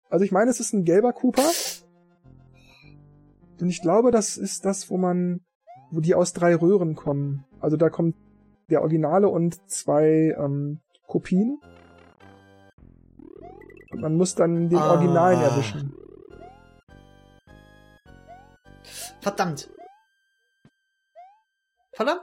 [0.08, 1.48] Also ich meine, es ist ein gelber Cooper,
[3.62, 5.40] und ich glaube, das ist das, wo man
[5.90, 7.44] wo die aus drei Röhren kommen.
[7.60, 8.16] Also da kommt
[8.70, 11.60] der Originale und zwei ähm, Kopien.
[13.90, 14.92] Und man muss dann den Ah.
[14.92, 15.94] Originalen erwischen.
[19.20, 19.68] Verdammt.
[21.92, 22.22] Verdammt.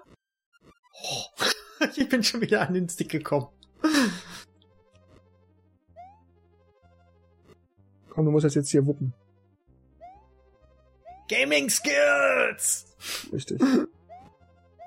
[1.03, 1.43] Oh,
[1.95, 3.49] ich bin schon wieder an den Stick gekommen.
[8.09, 9.13] Komm, du musst das jetzt hier wuppen.
[11.27, 12.85] Gaming Skills!
[13.31, 13.61] Richtig.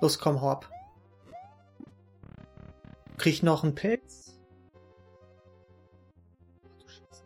[0.01, 0.70] Los, komm, hau ab.
[3.18, 4.38] Krieg ich noch einen Pilz?
[6.64, 7.24] Ach du Scheiße.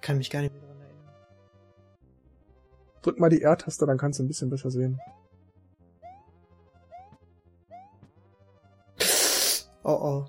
[0.00, 1.08] Kann mich gar nicht mehr daran erinnern.
[3.02, 5.00] Drück mal die R-Taste, dann kannst du ein bisschen besser sehen.
[9.82, 10.26] Oh oh.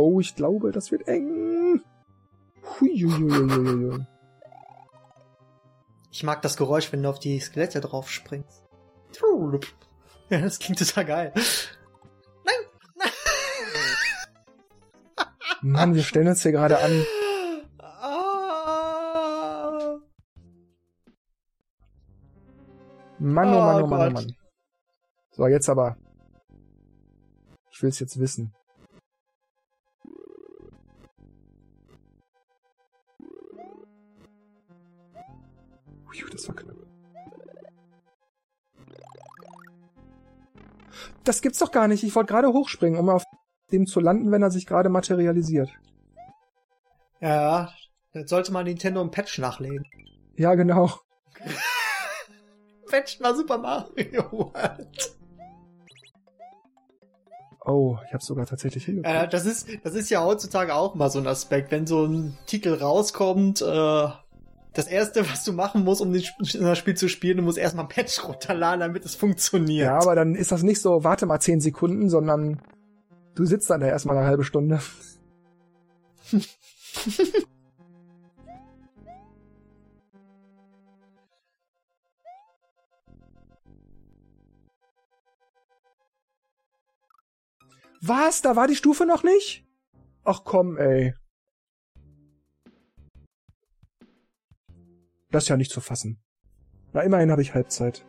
[0.00, 1.82] Oh, ich glaube, das wird eng.
[2.80, 4.06] Huiuiuiuiui.
[6.10, 8.64] Ich mag das Geräusch, wenn du auf die Skelette drauf springst.
[10.30, 11.34] Ja, das klingt total geil.
[15.60, 17.04] Mann, wir stellen uns hier gerade an.
[17.78, 18.38] Ah.
[23.18, 24.12] Mann, oh Mann, oh Mann, oh Gott.
[24.14, 24.36] Mann.
[25.32, 25.98] So, jetzt aber.
[27.70, 28.54] Ich will's jetzt wissen.
[36.30, 36.76] Das war knapp.
[41.24, 42.02] Das gibt's doch gar nicht.
[42.02, 43.24] Ich wollte gerade hochspringen, um auf
[43.72, 45.70] dem zu landen, wenn er sich gerade materialisiert.
[47.20, 47.72] Ja,
[48.12, 49.84] dann sollte man Nintendo im Patch nachlegen.
[50.36, 50.90] Ja, genau.
[52.90, 55.16] Patch mal Super Mario World.
[57.64, 59.16] Oh, ich habe sogar tatsächlich hingekriegt.
[59.16, 62.36] Äh, das ist, das ist ja heutzutage auch mal so ein Aspekt, wenn so ein
[62.46, 64.08] Titel rauskommt, äh,
[64.72, 67.88] das erste, was du machen musst, um das Spiel zu spielen, du musst erstmal ein
[67.88, 69.86] Patch runterladen, damit es funktioniert.
[69.86, 72.62] Ja, aber dann ist das nicht so, warte mal zehn Sekunden, sondern
[73.34, 74.80] du sitzt dann da erstmal eine halbe Stunde.
[88.02, 88.40] Was?
[88.40, 89.66] Da war die Stufe noch nicht?
[90.24, 91.14] Ach komm, ey.
[95.30, 96.20] Das ist ja nicht zu fassen.
[96.92, 98.04] Na, immerhin habe ich Halbzeit.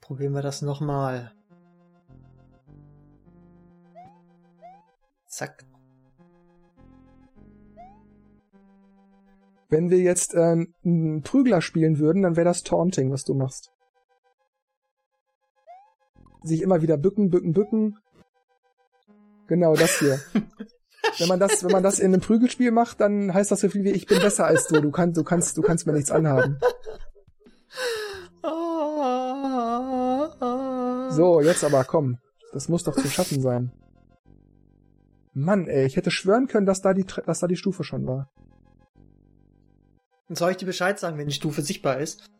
[0.00, 1.32] Probieren wir das nochmal.
[5.26, 5.64] Zack.
[9.68, 13.69] Wenn wir jetzt äh, einen Prügler spielen würden, dann wäre das Taunting, was du machst.
[16.42, 17.98] Sich immer wieder bücken, bücken, bücken.
[19.46, 20.20] Genau, das hier.
[21.18, 23.84] wenn man das, wenn man das in einem Prügelspiel macht, dann heißt das so viel
[23.84, 24.80] wie ich bin besser als du.
[24.80, 26.58] Du kannst, du kannst, du kannst mir nichts anhaben.
[31.10, 32.18] So, jetzt aber komm.
[32.52, 33.72] Das muss doch zu schaffen sein.
[35.34, 38.30] Mann, ey, ich hätte schwören können, dass da die, dass da die Stufe schon war.
[40.28, 42.30] Soll ich dir Bescheid sagen, wenn die Stufe sichtbar ist?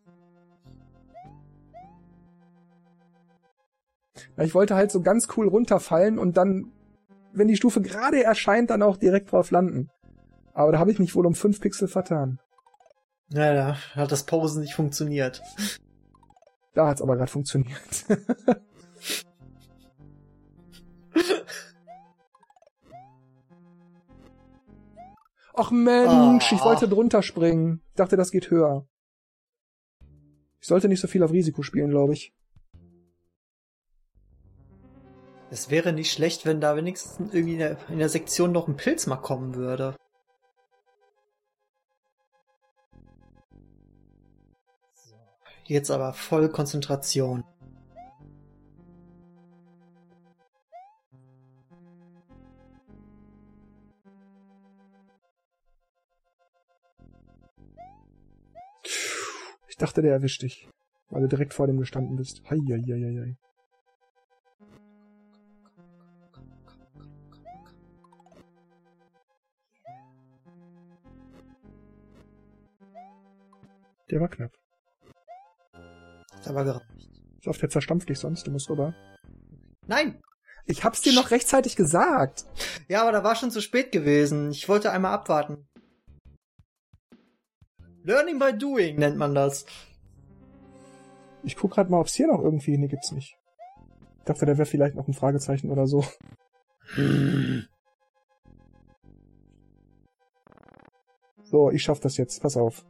[4.36, 6.72] Ja, ich wollte halt so ganz cool runterfallen und dann,
[7.32, 9.88] wenn die Stufe gerade erscheint, dann auch direkt drauf landen.
[10.52, 12.38] Aber da habe ich mich wohl um fünf Pixel vertan.
[13.28, 15.42] Ja, da hat das Posen nicht funktioniert.
[16.72, 18.06] Da hat's aber gerade funktioniert.
[25.54, 26.64] Ach Mensch, ich Ah.
[26.64, 27.82] wollte drunter springen.
[27.90, 28.86] Ich dachte, das geht höher.
[30.60, 32.34] Ich sollte nicht so viel auf Risiko spielen, glaube ich.
[35.52, 38.76] Es wäre nicht schlecht, wenn da wenigstens irgendwie in der, in der Sektion noch ein
[38.76, 39.96] Pilz mal kommen würde.
[44.94, 45.16] So.
[45.64, 47.42] Jetzt aber voll Konzentration.
[59.68, 60.68] Ich dachte, der erwischt dich,
[61.08, 62.42] weil du direkt vor dem gestanden bist.
[62.48, 63.36] Heieieiei.
[74.10, 74.52] Der war knapp.
[76.38, 76.86] Ist aber gereicht.
[77.40, 78.94] Ich hoffe, der zerstampft dich sonst, du musst rüber.
[79.86, 80.20] Nein!
[80.66, 82.44] Ich hab's dir noch rechtzeitig gesagt.
[82.88, 84.50] Ja, aber da war schon zu spät gewesen.
[84.50, 85.66] Ich wollte einmal abwarten.
[88.02, 89.66] Learning by doing nennt man das.
[91.42, 92.76] Ich guck gerade mal, ob's hier noch irgendwie...
[92.76, 93.36] Nee, gibt's nicht.
[94.18, 96.04] Ich dachte, da wäre vielleicht noch ein Fragezeichen oder so.
[101.42, 102.42] So, ich schaff das jetzt.
[102.42, 102.84] Pass auf.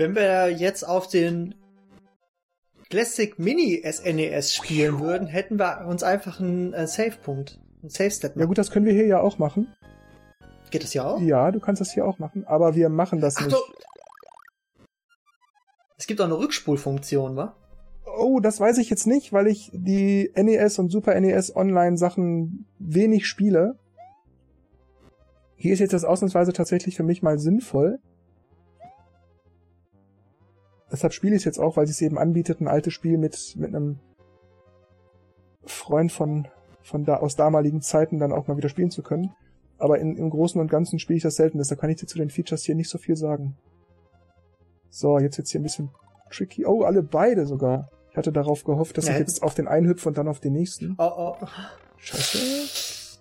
[0.00, 1.54] Wenn wir jetzt auf den
[2.88, 8.34] Classic Mini SNES spielen würden, hätten wir uns einfach einen äh, Save-Punkt, einen Save-Step.
[8.34, 9.70] Ja gut, das können wir hier ja auch machen.
[10.70, 11.20] Geht das ja auch?
[11.20, 13.56] Ja, du kannst das hier auch machen, aber wir machen das Ach nicht.
[15.98, 17.54] Es gibt auch eine Rückspulfunktion, wa?
[18.06, 22.64] Oh, das weiß ich jetzt nicht, weil ich die NES und Super NES Online Sachen
[22.78, 23.78] wenig spiele.
[25.56, 28.00] Hier ist jetzt das ausnahmsweise tatsächlich für mich mal sinnvoll.
[30.92, 33.54] Deshalb spiele ich es jetzt auch, weil sie es eben anbietet, ein altes Spiel mit,
[33.56, 34.00] mit einem
[35.64, 36.48] Freund von,
[36.82, 39.32] von da, aus damaligen Zeiten dann auch mal wieder spielen zu können.
[39.78, 42.18] Aber in, im Großen und Ganzen spiele ich das selten, deshalb kann ich dir zu
[42.18, 43.56] den Features hier nicht so viel sagen.
[44.90, 45.90] So, jetzt jetzt hier ein bisschen
[46.30, 46.66] tricky.
[46.66, 47.90] Oh, alle beide sogar.
[48.10, 50.40] Ich hatte darauf gehofft, dass Ja, ich jetzt auf den einen hüpfe und dann auf
[50.40, 50.96] den nächsten.
[50.98, 51.46] Oh, oh.
[51.96, 53.20] Scheiße.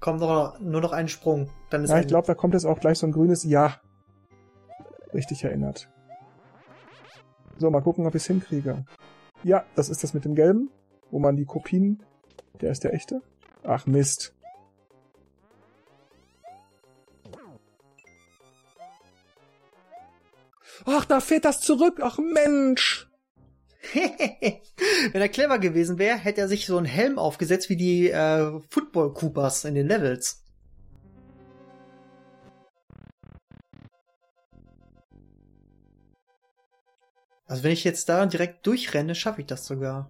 [0.00, 1.50] Kommt noch, nur noch ein Sprung.
[1.68, 3.80] Dann ist Ja, ich glaube, da kommt jetzt auch gleich so ein grünes Ja.
[5.12, 5.90] Richtig erinnert.
[7.60, 8.86] So, mal gucken, ob ich es hinkriege.
[9.44, 10.70] Ja, das ist das mit dem Gelben,
[11.10, 12.02] wo man die Kopien.
[12.62, 13.20] Der ist der echte.
[13.62, 14.34] Ach Mist.
[20.86, 22.00] Ach, da fehlt das zurück.
[22.00, 23.10] Ach Mensch.
[23.92, 28.58] Wenn er clever gewesen wäre, hätte er sich so einen Helm aufgesetzt wie die äh,
[28.70, 30.42] Football Coopers in den Levels.
[37.50, 40.08] Also wenn ich jetzt da direkt durchrenne, schaffe ich das sogar.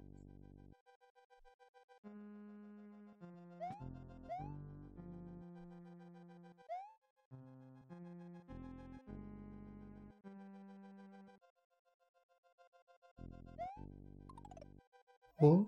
[15.41, 15.65] Oh.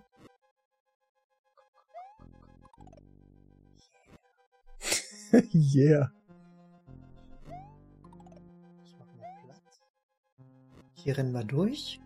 [5.54, 6.10] yeah.
[11.02, 12.00] Hier rennen wir durch.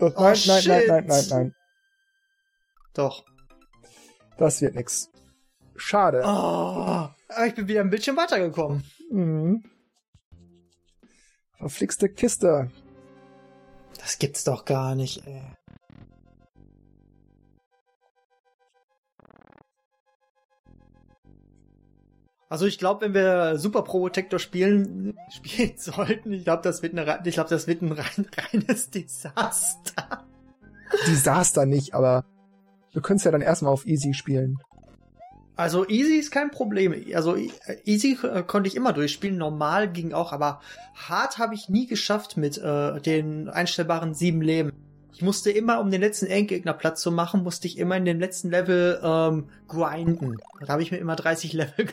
[0.00, 0.88] Oh, nein, nein, nein, shit.
[0.88, 1.54] nein, nein, nein.
[2.94, 3.24] Doch.
[4.36, 5.10] Das wird nix.
[5.74, 6.22] Schade.
[6.24, 8.84] Oh, aber ich bin wieder im Bildschirm weitergekommen.
[9.10, 9.64] Mhm.
[11.56, 12.70] Verflixte Kiste.
[13.98, 15.42] Das gibt's doch gar nicht, ey.
[22.50, 27.20] Also ich glaube, wenn wir Super Protector spielen, spielen sollten, ich glaube, das wird eine,
[27.24, 30.26] ich glaube, das wird ein rein, reines Desaster.
[31.06, 32.24] Desaster nicht, aber
[32.92, 34.58] wir können es ja dann erstmal auf Easy spielen.
[35.56, 36.94] Also easy ist kein Problem.
[37.14, 37.50] Also e-
[37.84, 40.60] easy äh, konnte ich immer durchspielen, normal ging auch, aber
[40.94, 44.70] hart habe ich nie geschafft mit äh, den einstellbaren sieben Leben.
[45.12, 48.20] Ich musste immer, um den letzten Endgegner Platz zu machen, musste ich immer in den
[48.20, 50.36] letzten Level ähm, grinden.
[50.60, 51.88] Da habe ich mir immer 30 Level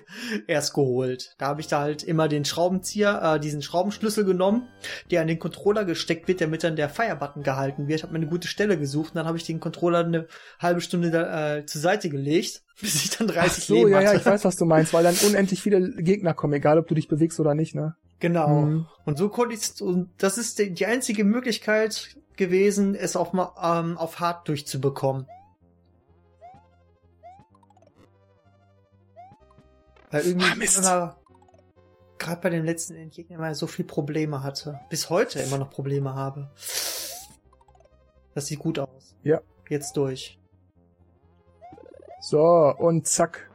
[0.47, 1.35] erst geholt.
[1.37, 4.67] Da habe ich da halt immer den Schraubenzieher, äh, diesen Schraubenschlüssel genommen,
[5.11, 8.03] der an den Controller gesteckt wird, damit dann der Fire-Button gehalten wird.
[8.03, 10.27] Habe mir eine gute Stelle gesucht und dann habe ich den Controller eine
[10.59, 13.97] halbe Stunde da, äh, zur Seite gelegt, bis ich dann 30 Ach so, Leben ja,
[13.97, 14.05] hatte.
[14.05, 16.95] ja, ich weiß, was du meinst, weil dann unendlich viele Gegner kommen, egal ob du
[16.95, 17.95] dich bewegst oder nicht, ne?
[18.19, 18.47] Genau.
[18.47, 18.87] Mhm.
[19.05, 24.19] Und so konnte ich und das ist die, einzige Möglichkeit gewesen, es auf, ähm, auf
[24.19, 25.27] hart durchzubekommen.
[30.11, 31.17] Weil irgendwie Ah, immer,
[32.17, 34.79] gerade bei den letzten Endgegnern immer so viel Probleme hatte.
[34.89, 36.49] Bis heute immer noch Probleme habe.
[38.33, 39.15] Das sieht gut aus.
[39.23, 39.41] Ja.
[39.69, 40.39] Jetzt durch.
[42.21, 43.49] So, und zack.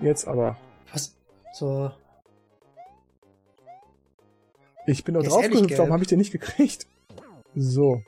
[0.00, 0.56] Jetzt aber.
[1.58, 1.90] So.
[4.86, 6.86] Ich bin ehrlich draufgehüpft, warum habe ich den nicht gekriegt?
[7.54, 8.02] So.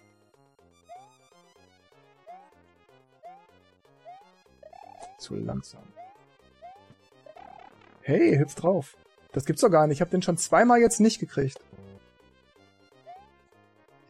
[5.18, 5.82] Zu langsam.
[8.02, 8.98] Hey, hüpf drauf.
[9.32, 9.96] Das gibt's doch gar nicht.
[9.96, 11.58] Ich habe den schon zweimal jetzt nicht gekriegt.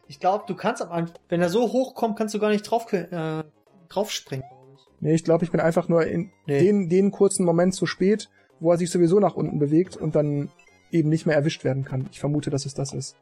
[0.09, 2.63] Ich glaube, du kannst am Anfang, wenn er so hoch kommt, kannst du gar nicht
[2.63, 3.43] drauf, äh,
[3.87, 4.45] draufspringen.
[4.49, 4.87] glaub ich.
[4.99, 6.59] Nee, ich glaube, ich bin einfach nur in Nee.
[6.59, 8.29] den, den kurzen Moment zu spät,
[8.59, 10.49] wo er sich sowieso nach unten bewegt und dann
[10.91, 12.07] eben nicht mehr erwischt werden kann.
[12.11, 13.15] Ich vermute, dass es das ist.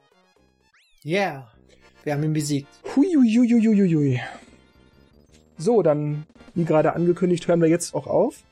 [1.05, 1.51] Yeah,
[2.03, 2.67] wir haben ihn besiegt.
[2.95, 4.21] Huiuiuiuiui.
[5.57, 8.43] So, dann, wie gerade angekündigt, hören wir jetzt auch auf.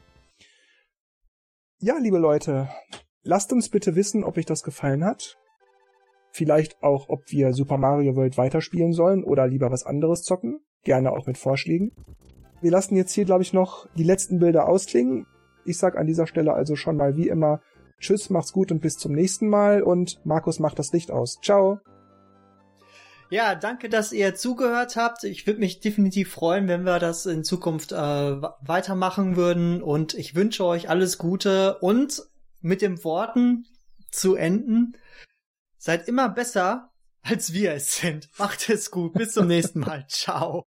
[1.79, 2.69] Ja, liebe Leute,
[3.23, 5.37] lasst uns bitte wissen, ob euch das gefallen hat.
[6.31, 10.59] Vielleicht auch, ob wir Super Mario World weiterspielen sollen oder lieber was anderes zocken.
[10.83, 11.91] Gerne auch mit Vorschlägen.
[12.61, 15.27] Wir lassen jetzt hier, glaube ich, noch die letzten Bilder ausklingen.
[15.65, 17.61] Ich sag an dieser Stelle also schon mal wie immer
[17.99, 21.39] Tschüss, macht's gut und bis zum nächsten Mal und Markus macht das Licht aus.
[21.41, 21.79] Ciao.
[23.29, 25.23] Ja, danke, dass ihr zugehört habt.
[25.23, 29.81] Ich würde mich definitiv freuen, wenn wir das in Zukunft äh, weitermachen würden.
[29.81, 32.23] Und ich wünsche euch alles Gute und
[32.61, 33.65] mit den Worten
[34.11, 34.95] zu enden.
[35.77, 36.91] Seid immer besser,
[37.23, 38.29] als wir es sind.
[38.37, 39.13] Macht es gut.
[39.13, 40.05] Bis zum nächsten Mal.
[40.07, 40.65] Ciao.